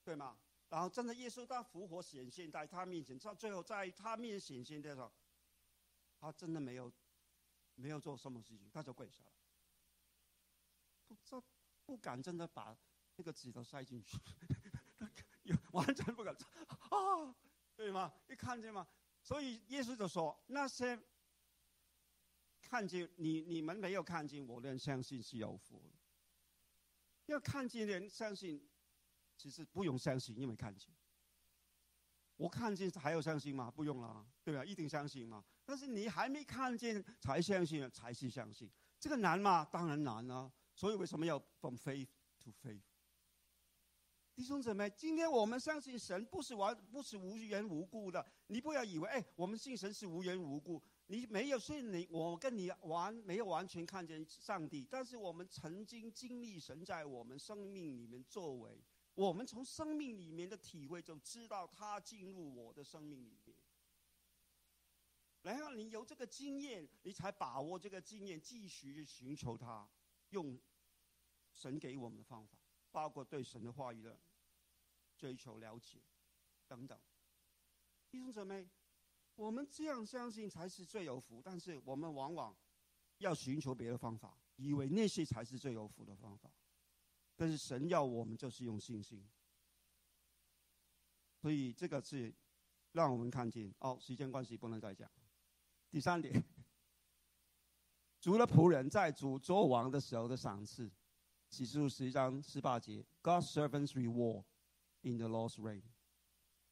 [0.05, 0.37] 对吗？
[0.69, 5.11] 然后真的耶稣他复活显现在他面前，到最后在他面前显现的时候，
[6.21, 6.93] 他真的没有。
[7.77, 9.33] 没有做什么事情，他就跪下了。
[11.07, 11.43] 不知道，
[11.85, 12.77] 不敢真的把
[13.15, 14.19] 那个指头塞进去，
[15.73, 16.35] 完全不敢
[16.91, 17.35] 啊，
[17.77, 18.13] 对吗？
[18.29, 18.87] 你看见吗？
[19.23, 21.01] 所以耶稣就说：“那些
[22.61, 25.81] 看见你，你们没有看见我的人，相信是有福。
[27.27, 28.69] 要看见人相信，
[29.37, 30.93] 其实不用相信，因为看见。
[32.37, 33.71] 我看见还要相信吗？
[33.71, 34.65] 不用了，对吧？
[34.65, 38.71] 一定相信吗？”但是你还没看见才相信，才是相信，
[39.01, 39.65] 这个难吗？
[39.65, 40.53] 当然难啊！
[40.75, 42.83] 所以为什么要 from faith to faith？
[44.35, 48.25] 弟兄姊妹，今天我们相信神不是完，不是无缘无故的。
[48.49, 50.83] 你不要以为，哎，我们信神是无缘无故。
[51.07, 58.85] 你没有信你，我跟你完没有完全看见上帝，但是我们曾经经历神在我们生命里面作为，
[59.17, 63.57] 我们从生命里面的体会就知道他进入我的生命里面。
[65.41, 69.89] 然后你有这个经验，你才把握这个经验，继续去寻求他，
[70.31, 70.61] 用
[71.55, 72.59] 神给我们的方法，
[72.93, 74.21] 包括对神的话语的
[75.17, 75.99] 追求、了解
[76.69, 76.99] 等等。
[78.11, 78.69] 弟兄姊妹，
[79.35, 82.55] 我们这样相信才是最有福，但是我们往往
[83.19, 86.53] 要寻求别的方法，以为那些才是最有福的方法。
[87.37, 89.23] 但是神要我们就是用信心，
[91.37, 92.35] 所以这个是
[92.93, 93.73] 让我们看见。
[93.79, 95.11] 哦，时间关系不能再讲。
[95.91, 96.43] 第三点，
[98.21, 100.91] 除了仆人在主作王的时候的赏赐，
[101.51, 104.45] 启示录十一章十八节，God's servants reward
[105.03, 105.83] in the Lord's reign，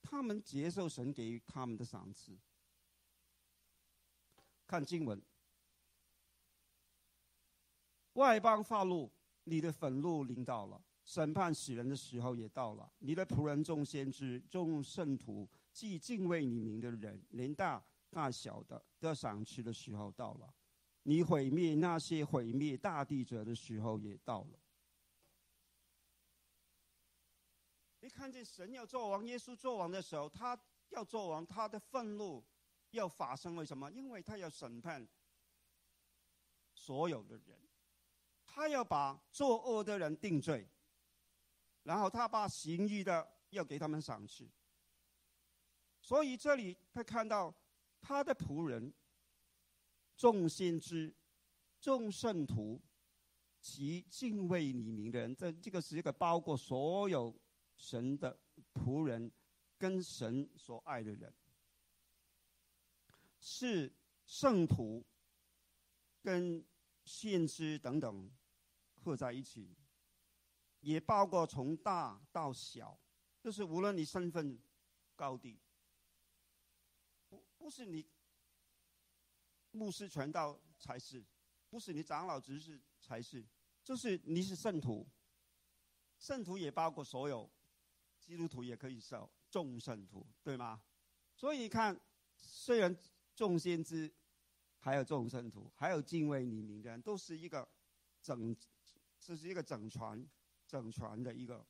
[0.03, 2.39] 他们接受神给予他们的赏赐。
[4.67, 5.23] 看经文，
[8.15, 9.13] 外邦发怒，
[9.45, 12.91] 你的愤怒临到了，审判死人的时候也到了。
[12.99, 17.85] 你的仆人众先知、众圣徒，既敬畏你名的人，连大。
[18.11, 20.55] 大小的的赏赐的时候到了，
[21.03, 24.61] 你毁灭那些毁灭大地者的时候也到了。
[27.99, 30.57] 你看见神要做王，耶稣做王的时候，他
[30.91, 32.45] 要做王，他的愤怒
[32.93, 33.91] 要发生，为什么？
[33.91, 35.05] 因为他要审判
[36.73, 37.59] 所有的人，
[38.55, 40.69] 他要把作恶的人定罪，
[41.83, 44.49] 然后他把行义的要给他们赏赐。
[46.01, 47.53] 所以这里他看到。
[48.07, 48.93] 他的仆人，
[50.15, 51.11] 众先知、
[51.81, 52.79] 众圣徒，
[53.63, 57.35] 及敬畏你名的人，这这个是一个包括所有
[57.79, 58.39] 神的
[58.75, 59.33] 仆人，
[59.79, 61.33] 跟神所爱的人，
[63.41, 63.91] 是
[64.27, 65.03] 圣徒，
[66.21, 66.63] 跟
[67.07, 68.31] 先知等等
[69.05, 69.77] 合在一起，
[70.81, 72.99] 也包括从大到小，
[73.41, 74.59] 就是无论你身份
[75.15, 75.61] 高低。
[77.29, 78.07] 不不是你
[79.71, 81.25] 牧师传道才是，
[81.69, 83.45] 不是你长老执事才是，
[83.83, 85.07] 就是你是圣徒，
[86.19, 87.51] 圣徒也包括所有
[88.19, 90.83] 基督徒，也可以受众圣徒，对吗？
[91.35, 92.01] 所以你看，
[92.37, 92.97] 虽然
[93.35, 94.13] 众先知，
[94.79, 97.69] 还有众圣徒，还有敬畏你名的人，都是一个
[98.23, 98.55] 整，
[99.25, 100.23] 这是一个整传、
[100.67, 101.67] 整传的一个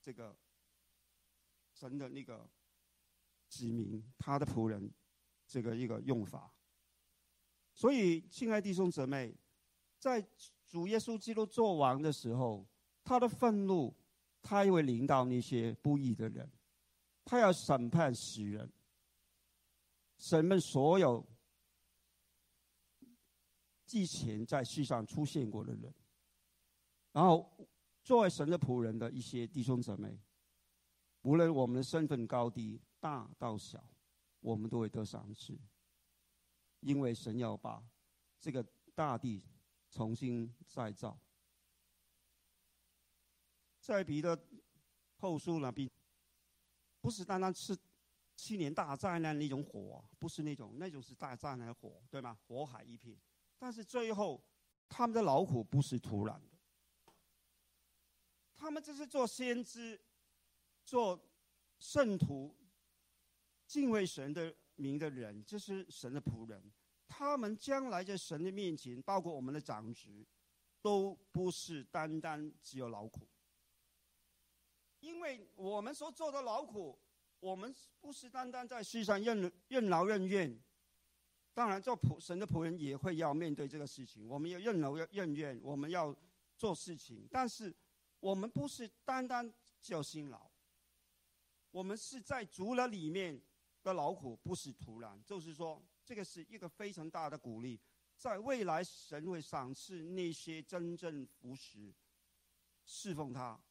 [0.00, 0.38] 这个
[1.72, 2.48] 神的那个
[3.48, 4.88] 子民，他的仆人。
[5.48, 6.52] 这个一个用法。
[7.72, 9.32] 所以，亲爱弟兄姊妹，
[9.96, 10.20] 在
[10.66, 12.66] 主耶稣基督做王的时候，
[13.04, 13.94] 他的愤怒，
[14.42, 16.50] 他也会领导那些不义的人，
[17.24, 18.68] 他要审判死人，
[20.18, 21.24] 审判所有
[23.86, 25.94] 之前在世上出现过的人。
[27.16, 27.50] 然后，
[28.04, 30.20] 作为神的仆人的一些弟兄姊妹，
[31.22, 33.82] 无论我们的身份高低、大到小，
[34.40, 35.58] 我们都会得赏赐。
[36.80, 37.82] 因为神要把
[38.38, 38.62] 这个
[38.94, 39.42] 大地
[39.90, 41.18] 重新再造，
[43.80, 44.38] 在彼得
[45.16, 45.90] 后书那边，
[47.00, 47.74] 不是单单是
[48.36, 52.36] 七年大灾难那种火，不是那种，那种是大灾难火，对吗？
[52.46, 53.18] 火海一片。
[53.58, 54.44] 但是最后，
[54.86, 56.55] 他们的劳苦不是突然的，
[58.56, 60.00] 他们这是做先知、
[60.84, 61.20] 做
[61.78, 62.56] 圣徒、
[63.66, 64.54] 敬畏神的。
[64.78, 66.62] 名的人，这是神的仆人，
[67.08, 70.22] 他们将来在神的面前，包括我们的长职，
[70.82, 73.26] 都不是单单只有劳苦，
[75.00, 76.98] 因为我们所做的劳苦，
[77.40, 80.62] 我们不是单单在世上任任劳任怨，
[81.54, 86.14] 当然做仆神的仆人也会要面对这个事情，我们要任劳任怨，我们要
[86.58, 87.74] 做事情，但是
[88.26, 90.50] 我们不是单单叫辛劳，
[91.70, 93.40] 我们是在足了里面。
[93.86, 97.80] 的劳苦不是徒然，就是说，这个是一个非常大的鼓励，
[98.16, 101.94] 在未来神会赏赐那些真正服侍、
[102.84, 103.62] 侍奉他、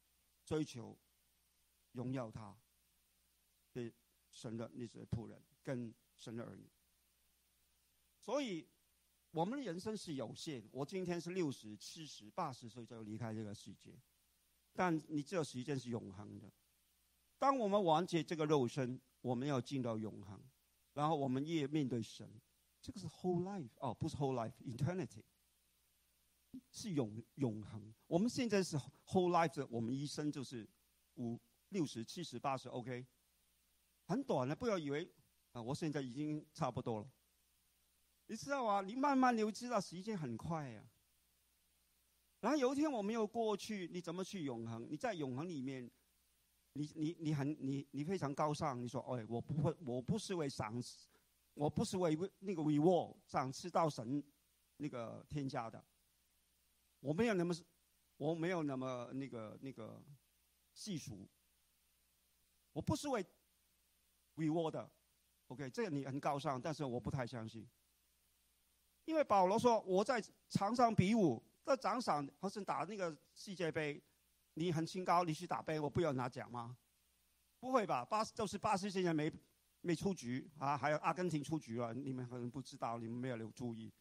[0.45, 0.97] 追求、
[1.91, 2.57] 荣耀他
[3.73, 3.91] 的
[4.31, 6.71] 神的那些仆人跟神的儿女。
[8.21, 8.65] 所以，
[9.31, 10.65] 我们的人生是有限。
[10.71, 13.99] 我今天是六十七十八十岁就离开这个世界，
[14.75, 16.51] 但你知道时间是永恒的。
[17.39, 19.01] 当我们完结这个肉身。
[19.25, 20.39] 我们要进到永恒，
[20.93, 22.29] 然后我们也面对神，
[22.79, 25.23] 这个是 whole life 哦，不是 whole life，eternity
[26.69, 27.91] 是永永恒。
[28.05, 30.69] 我们现在是 whole life，我们一生就是
[31.15, 33.03] 五六十、七十、八十，OK，
[34.05, 35.11] 很短的，不要以为
[35.53, 37.11] 啊，我现在已经差不多了。
[38.27, 40.87] 你知道啊，你慢慢你会知道时间很快呀。
[42.45, 44.87] 然后有一天我们又过去，你怎么去永恒？
[44.87, 45.89] 你在永恒里面。
[46.77, 51.07] 你你你很你你非常高尚，你说哎，我不会，我不是为赏赐，
[51.53, 54.21] 我不是为那个 reward 赏赐到神
[54.75, 55.81] 那个添加的，
[56.99, 57.55] 我没有那么，
[58.17, 60.03] 我没有那么那个那个
[60.73, 61.25] 细俗，
[62.73, 63.25] 我不是为
[64.35, 64.91] reward 的
[65.47, 67.65] ，OK，这个你很高尚，但是我不太相信，
[69.05, 74.01] 因为保罗说我在场上比武，在掌上好像打那个世界杯。
[74.57, 76.77] 你很清高，你去打杯，我不要拿奖吗？
[77.59, 78.05] 不会吧？
[78.05, 79.29] 巴就是巴西现在没
[79.81, 83.91] 没出局啊，还有阿根廷出局了，你们可能不知道，你们没有留注意，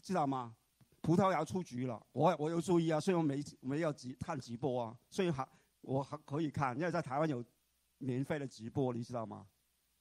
[0.00, 0.54] 知道吗？
[1.00, 5.44] 葡萄牙出局了，我我有注意啊，虽然没没有直看直播啊，虽然还
[5.80, 7.44] 我还可以看，因为在台湾有
[7.98, 9.48] 免费的直播，你知道吗？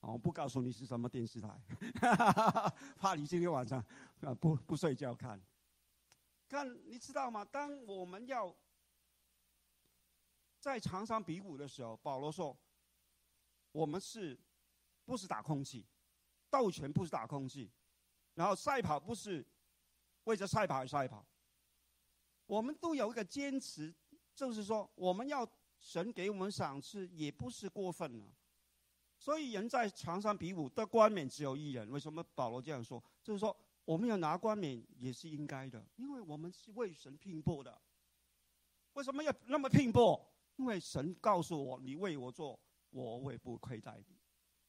[0.01, 1.59] 我不告诉你是什么电视台，
[2.97, 3.83] 怕你今天晚上
[4.21, 5.41] 啊不不睡觉看。
[6.51, 7.45] 看，你知道吗？
[7.45, 8.53] 当我们要
[10.59, 12.55] 在场上比武的时候，保罗说
[13.71, 14.37] ：“我们是，
[15.05, 15.87] 不是打空气，
[16.49, 17.71] 斗拳不是打空气，
[18.33, 19.47] 然后赛跑不是
[20.25, 21.25] 为着赛跑而赛跑。
[22.47, 23.95] 我们都有一个坚持，
[24.35, 25.49] 就是说，我们要
[25.79, 28.25] 神给我们赏赐，也不是过分了。
[29.17, 31.89] 所以，人在场上比武的冠冕只有一人。
[31.89, 33.01] 为什么保罗这样说？
[33.23, 33.55] 就是说，
[33.91, 37.81] 我们要拿冠冕也是应该的，因为我们是为神拼搏的。
[38.93, 40.25] 为什么要那么拼搏？”
[40.55, 42.57] 因为神告诉我，你为我做，
[42.91, 44.15] 我会不亏待你。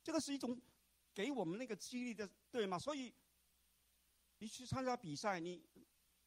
[0.02, 0.60] 这个是一种
[1.14, 2.76] 给我们那个激励的，对吗？
[2.76, 3.14] 所以
[4.38, 5.62] 你去参加比赛，你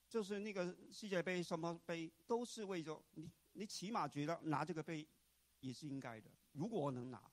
[0.08, 3.30] 就是那个世界杯什么杯，都是为着你。
[3.54, 5.06] 你起码觉得拿这个杯
[5.60, 6.32] 也是应该的。
[6.54, 7.30] 如果我能拿，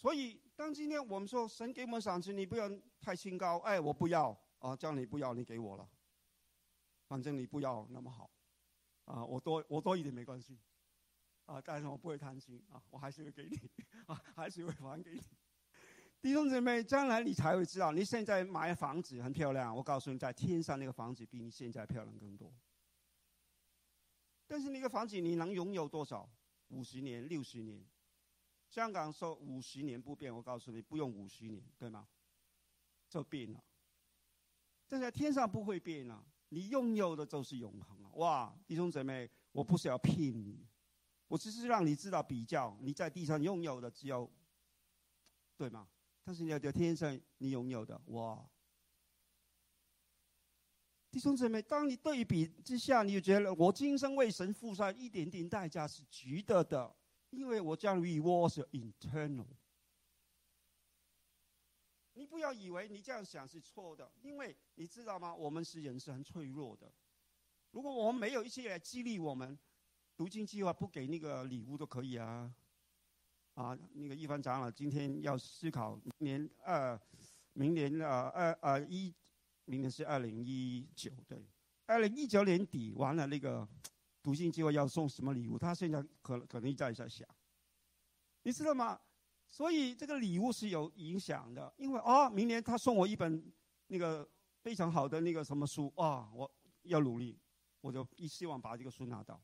[0.00, 2.66] 所以当今天我们说神给我们赏赐，你不要
[3.02, 3.58] 太清高。
[3.58, 5.86] 哎，我不要啊，叫你不要，你给我了，
[7.06, 8.30] 反正你不要那么好。
[9.04, 10.58] 啊，我多我多一点没关系，
[11.44, 13.58] 啊，但是我不会贪心啊，我还是会给你，
[14.08, 15.20] 啊，还是会还给你。
[16.22, 22.50] 弟兄姊妹，将来你才会知道，你现在买房子很漂亮，我告诉你，在天上那个房子比你现在漂亮更多。
[24.46, 26.26] 但是那个房子你能拥有多少？
[26.68, 27.84] 五十年、六十年？
[28.70, 32.08] 香港说五十年不变，我告诉你，不用五十年，对吗？
[33.08, 33.60] 就变了。
[34.86, 36.24] 但在天上不会变啊。
[36.52, 38.10] 你拥有的就是永恒啊！
[38.14, 40.66] 哇，弟兄姊妹，我不是要骗你，
[41.28, 44.28] 我只是让你知道比较，你在地上拥有的只有
[45.56, 45.88] 对吗？
[46.24, 48.44] 但是你要在天上你拥有的，哇！
[51.08, 56.96] 弟兄姊妹，当你对比之下，你就觉得我今生为神付上一点点代价是值得的，
[57.30, 59.46] 因为我将 reward 是 internal。
[62.12, 65.34] 你不要以为你这样想是错的，因为你知道吗？
[65.34, 66.92] 我们是人，是很脆弱的。
[67.70, 69.58] 如果我们没有一些来激励我们，
[70.16, 72.54] 读经计划不给那个礼物都可以啊。
[73.54, 77.00] 啊，那个一凡长老今天要思考明年二，
[77.54, 79.14] 明年呃二呃一。
[79.66, 81.46] 明年是二零一九，对，
[81.86, 83.68] 二零一九年底完了那个
[84.22, 85.58] 读信计划要送什么礼物？
[85.58, 87.26] 他现在可可能在在想，
[88.42, 89.00] 你知道吗？
[89.46, 93.52] 所以这个礼物是有影响的，因为啊，明年他送我一本
[93.88, 94.28] 那个
[94.62, 96.50] 非常好的那个什么书啊，我
[96.82, 97.38] 要努力，
[97.80, 99.42] 我就一希望把这个书拿到。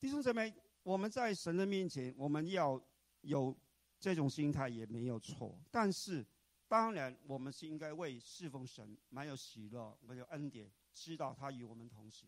[0.00, 2.80] 弟兄姊妹，我们在神的面前，我们要
[3.20, 3.56] 有
[3.98, 6.26] 这种心态也没有错，但是。
[6.70, 12.26] 当然，我们是应该为侍奉神蛮有喜乐、蛮有恩典，知道他与我们同时，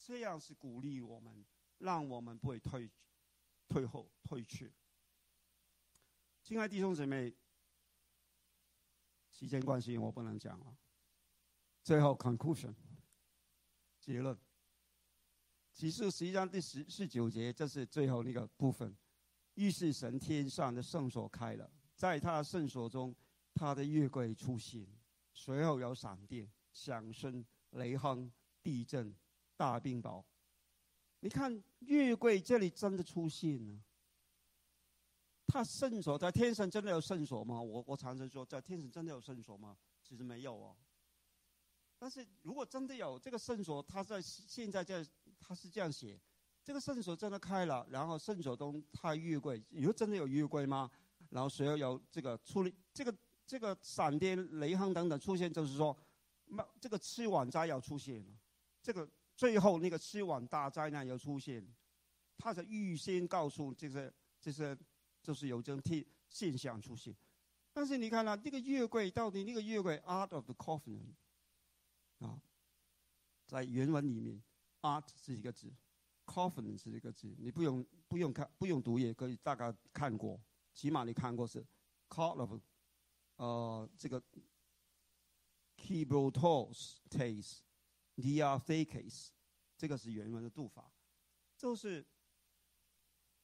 [0.00, 1.44] 这样是鼓励我们，
[1.78, 2.90] 让我们不会退、
[3.68, 4.72] 退后、退却。
[6.42, 7.34] 亲爱弟兄姊妹，
[9.30, 10.76] 时间关系我不能讲了。
[11.82, 12.74] 最后 conclusion
[14.00, 14.36] 结论，
[15.72, 18.96] 启示实际上第十、十九节，这是最后那个部分。
[19.54, 23.14] 预示神天上的圣所开了，在他圣所中。
[23.52, 24.86] 他的月桂出现，
[25.34, 28.32] 随后有闪电、响声、雷轰、
[28.62, 29.14] 地震、
[29.60, 30.24] 大冰雹。
[31.20, 33.78] 你看月桂这里真的出现了。
[35.46, 37.60] 他圣所在天上真的有圣所吗？
[37.60, 39.76] 我我常常说，在天上真的有圣所吗？
[40.02, 40.74] 其实没有哦。
[41.98, 45.06] 但是如果真的有这个圣所，他在现在在
[45.38, 46.18] 他是这样写：
[46.64, 50.90] 这个圣所真的开了，然后圣所中他月桂，以后真的有月桂吗？
[51.28, 53.14] 然后随后有这个出这个。
[53.50, 55.96] 这个闪电、雷轰等等出现，就是说，
[56.44, 58.32] 那这个吃碗灾要出现了，
[58.80, 61.66] 这个最后那个吃碗大灾难要出现，
[62.36, 64.76] 他是预先告诉这些这些，
[65.22, 67.16] 就是有这种现现象出现。
[67.72, 71.00] 但是你看呢，这个月桂到底那个月桂 out of the coffin
[72.18, 72.38] 啊，
[73.46, 74.42] 在原文里面
[74.82, 75.72] ，art 是一个字
[76.26, 80.38] ，covenant 是一个字，你不用不用看不用读也可以大概看过，
[80.74, 81.66] 起码你看过是
[82.10, 82.60] call of。
[83.36, 84.22] 呃，这个
[85.78, 87.60] keyboards taste
[88.16, 89.28] diaphakes，
[89.76, 90.92] 这个是原文的读法，
[91.56, 92.06] 就是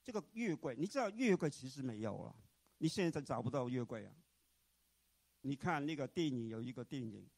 [0.03, 0.75] 这个月桂。
[0.77, 2.37] 你知道月桂其实没有了，
[2.79, 4.13] 你现在找不到月桂啊。
[5.43, 7.29] 你看那个电影有一个电影，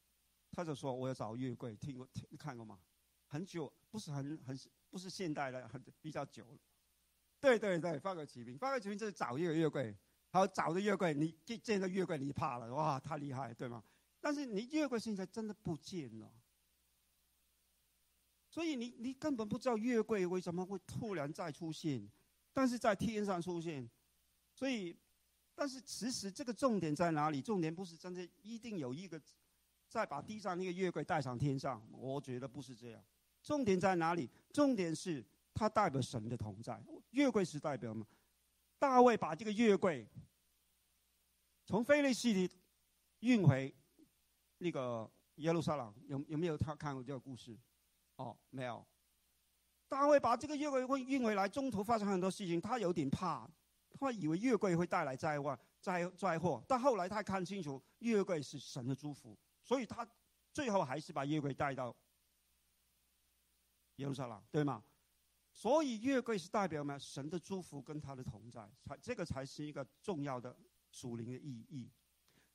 [0.51, 2.79] 他就说我要找月桂，听过听看过吗？
[3.27, 4.57] 很久，不是很很
[4.89, 6.59] 不是现代的，很比较久了。
[7.39, 9.95] 对对对，发个起名，发个起名就是找一个月桂。
[10.31, 13.83] 好，找的月桂，你见见到月桂你怕了，哇，太厉害，对吗？
[14.19, 16.31] 但是你月桂现在真的不见了，
[18.59, 22.05] 所以你你根本不知道月桂为什么会突然再出现，
[22.51, 23.89] 但是在天上出现，
[24.53, 24.93] 所以，
[25.55, 27.41] 但是其实这个重点在哪里？
[27.41, 29.17] 重点不是真的一定有一个
[29.87, 33.01] 再把地上那个月桂带上天上，我觉得不是这样。
[33.41, 34.29] 重点在哪里？
[34.51, 38.05] 重点是它代表神的同在，月桂是代表吗？
[38.77, 40.05] 大卫把这个月桂
[41.65, 42.51] 从菲利斯里
[43.21, 43.73] 运回
[44.57, 47.57] 那个耶路撒冷，有有没有他看过这个故事？
[48.19, 48.85] 哦，没有。
[49.87, 53.49] 大卫把这个月桂会运回来，中途发生很多事情，他有点怕，
[53.91, 56.61] 他以为月桂会带来灾祸、灾灾祸。
[56.67, 60.07] 但后来他看清楚，月桂是神的祝福，所以他
[60.51, 61.95] 最后还是把月桂带到
[63.95, 64.83] 耶路撒冷，对吗？
[65.53, 70.55] 所以月桂是代表呢神的祝福跟他的同在，才这个才是一个重要的
[70.91, 71.89] 属灵的意义。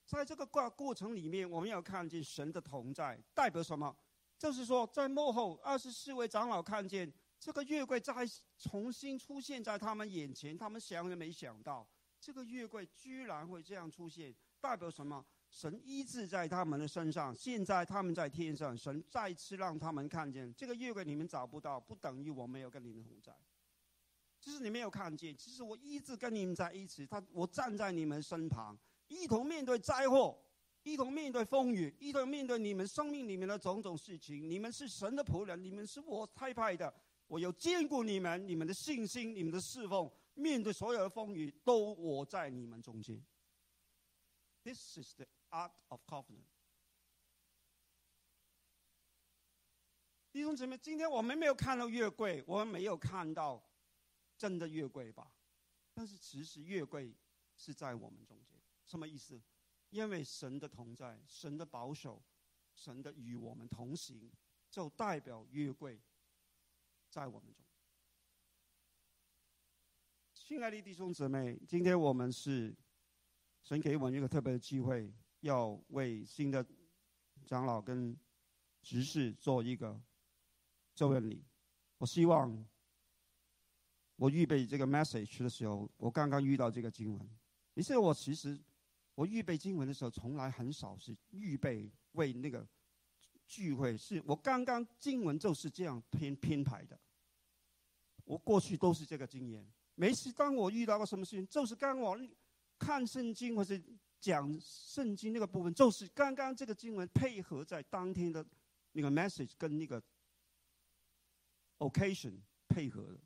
[0.06, 3.96] 在这个过过程里面，我们要看见神的同在代表什么？
[4.44, 8.12] 就是说，在幕后二十四位长老看见这个月桂再
[8.58, 11.88] 重新出现在他们眼前，他们想也没想到，
[12.20, 15.24] 这个月桂居然会这样出现，代表什么？
[15.48, 23.32] 神医治在他们的身上，现在他们在天上，神再次让他们看见这个月桂，你们找不到，不等于我没有跟你们同在。
[24.42, 28.78] 就是你没有看见，其实我一直跟你们在一起，他我站在你们身旁，
[29.08, 30.38] 一同面对灾祸，
[30.84, 34.48] 一同面对风雨，一同面对你们生命里面的种种事情。
[34.48, 36.92] 你们是神的仆人，你们是我差派的，
[37.26, 43.20] 我有见过你们，你们的信心，你们的侍奉，面对所有的风雨，都我在你们中间。
[44.62, 46.44] This is the art of covenant。
[50.32, 53.62] 弟兄姊妹，今天我们没有看到月桂，我们没有看到
[54.36, 55.32] 真的月桂吧？
[55.94, 57.16] 但是其实月桂
[57.56, 58.60] 是在我们中间。
[58.84, 59.40] 什么意思？
[59.94, 62.20] 因为神的同在，神的保守，
[62.74, 64.28] 神的与我们同行，
[64.68, 66.02] 就代表约柜
[67.08, 67.64] 在我们中。
[70.34, 72.74] 亲爱的弟兄姊妹，今天我们是
[73.62, 76.66] 神给我们一个特别的机会，要为新的
[77.46, 78.18] 长老跟
[78.82, 80.02] 执事做一个
[80.92, 81.44] 周恩礼。
[81.98, 82.66] 我希望
[84.16, 87.38] 我预备这个 message 的时候，我刚刚遇到这个经文。
[87.74, 88.60] 于是我其实
[89.14, 92.66] 我预备经文的时候，从来很少是预备为那个
[93.46, 96.98] 聚会，是我刚刚经文就是这样编编排的。
[98.24, 99.64] 我过去都是这个经验。
[99.94, 102.18] 每次当我遇到个什么事情，就是刚我
[102.78, 103.80] 看圣经或是
[104.20, 108.44] 讲圣经那个部分，就是刚刚这个经文配合在当天的
[108.92, 110.02] 那个 message 跟那个
[111.78, 113.20] occasion 配合的。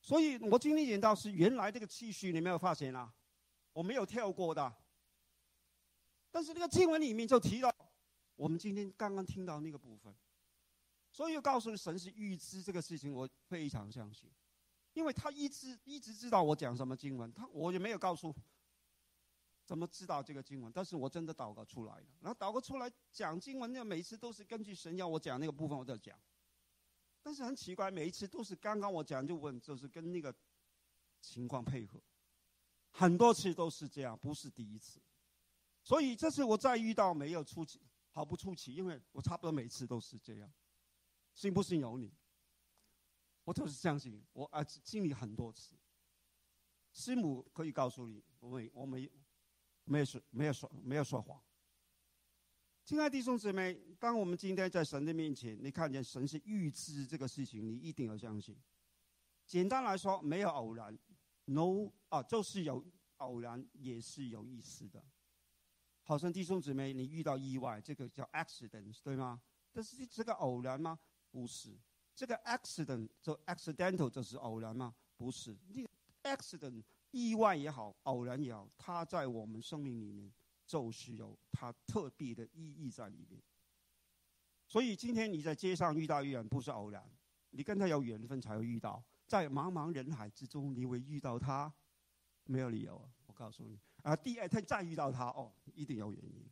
[0.00, 3.14] 所以我今天演到是原来这个气序，你没有发现啊？
[3.74, 4.74] 我没有跳过的。
[6.30, 7.70] 但是那个经文里面就提到，
[8.34, 10.12] 我们今天刚刚听到那个部分，
[11.10, 14.30] 所以告诉你神是预知这个事情，我非常相信。
[14.94, 18.34] 因为他一直一直知道我讲什么经文，他我也没有告诉
[19.64, 22.06] 怎么知道这个经文，但是我真的祷告出来了。
[22.20, 26.16] 然后祷告出来讲经文，那每次都是根据神要我讲那个部分我在讲。
[27.22, 30.34] 但是很奇怪，每一次都是刚刚我讲就问，就是跟那个
[31.20, 32.00] 情况配合，
[32.96, 35.00] 很多次都是这样，不是第一次。
[35.82, 37.80] 所以这次我再遇到没有出奇，
[38.12, 40.50] 毫不出奇，因为我差不多每次都是这样。
[41.34, 42.14] 信不信由你。
[43.42, 45.74] 我就是相信，我啊经历很多次。
[46.92, 49.10] 师母可以告诉你，我没我没
[49.84, 51.42] 没有说没有说没有说谎。
[52.84, 58.56] 亲爱的弟兄姊妹，当我们今天在神的面前，你看见神是预知这个事情，你一定要相信。
[59.44, 60.96] 简单来说，没有偶然
[61.46, 62.84] ，no 啊，就是有
[63.18, 65.02] 偶然也是有意思的。
[66.02, 69.40] 好像弟兄姊妹，你遇到意外，这个叫 accident，对吗？
[69.72, 70.98] 但是这个偶然吗？
[71.30, 71.78] 不是。
[72.14, 74.94] 这个 accident 就 accidental 就是偶然吗？
[75.16, 75.88] 不是，这个
[76.22, 80.32] accident 意外也好，偶然也好，它在我们生命里面
[80.66, 83.42] 就是有它特别的意义在里面。
[84.66, 87.04] 所以今天你在街上遇到一人，不是偶然，
[87.50, 89.02] 你跟他有缘分才会遇到。
[89.26, 91.72] 在茫茫人海之中，你会遇到他，
[92.44, 93.08] 没有理由！
[93.26, 96.50] 我告诉你啊，第二天再遇到他，哦，一定有原因。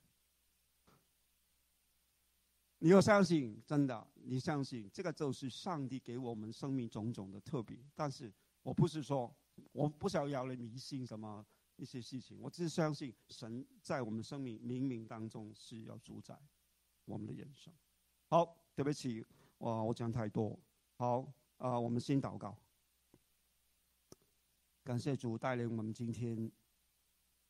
[2.78, 7.78] 你要相信，真的，你相信这个就是上帝给我们生命种种的特别。
[7.94, 9.32] 但是我不是说，
[9.70, 11.46] 我不想要来迷信什么
[11.76, 16.36] 一些事情，我只是相信神在我们生命冥冥当中是要主宰
[17.04, 17.72] 我们的人生。
[18.26, 19.24] 好，对不起，
[19.58, 20.58] 哇，我讲太多。
[20.96, 22.58] 好，啊，我们先祷告，
[24.84, 26.50] 感谢主带领我们今天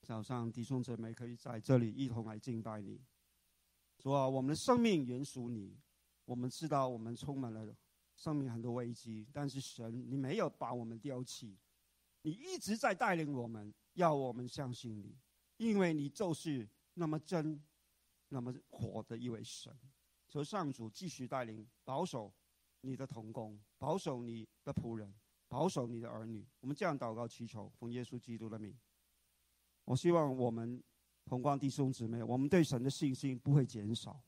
[0.02, 3.00] 早上弟兄姊妹可以在这里一同来敬拜你。
[3.98, 5.74] 说我们的生命原属你，
[6.26, 7.74] 我们知道我们充满了
[8.16, 11.56] 生命很多危机，但是神，你没有把我们丢弃，
[12.20, 15.16] 你一直在带领我们，要我们相信你，
[15.56, 17.64] 因为你就是那么真，
[18.28, 19.74] 那么活的一位神。
[20.28, 22.30] 求上主继续带领，保守
[22.82, 25.14] 你的童工，保守你的仆人，
[25.52, 26.42] 保守你的儿女。
[26.60, 28.74] 我们这样祷告祈求，奉耶稣基督的名。
[29.84, 30.82] 我希望我们。
[31.24, 34.20] 同光弟兄姊妹，我们对神的信心不会减少，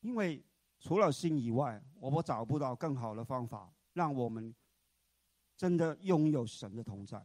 [0.00, 0.44] 因为
[0.80, 4.52] 除了信以外，我们找不到更好的方法，让我们
[5.56, 7.24] 真的拥有神的同在。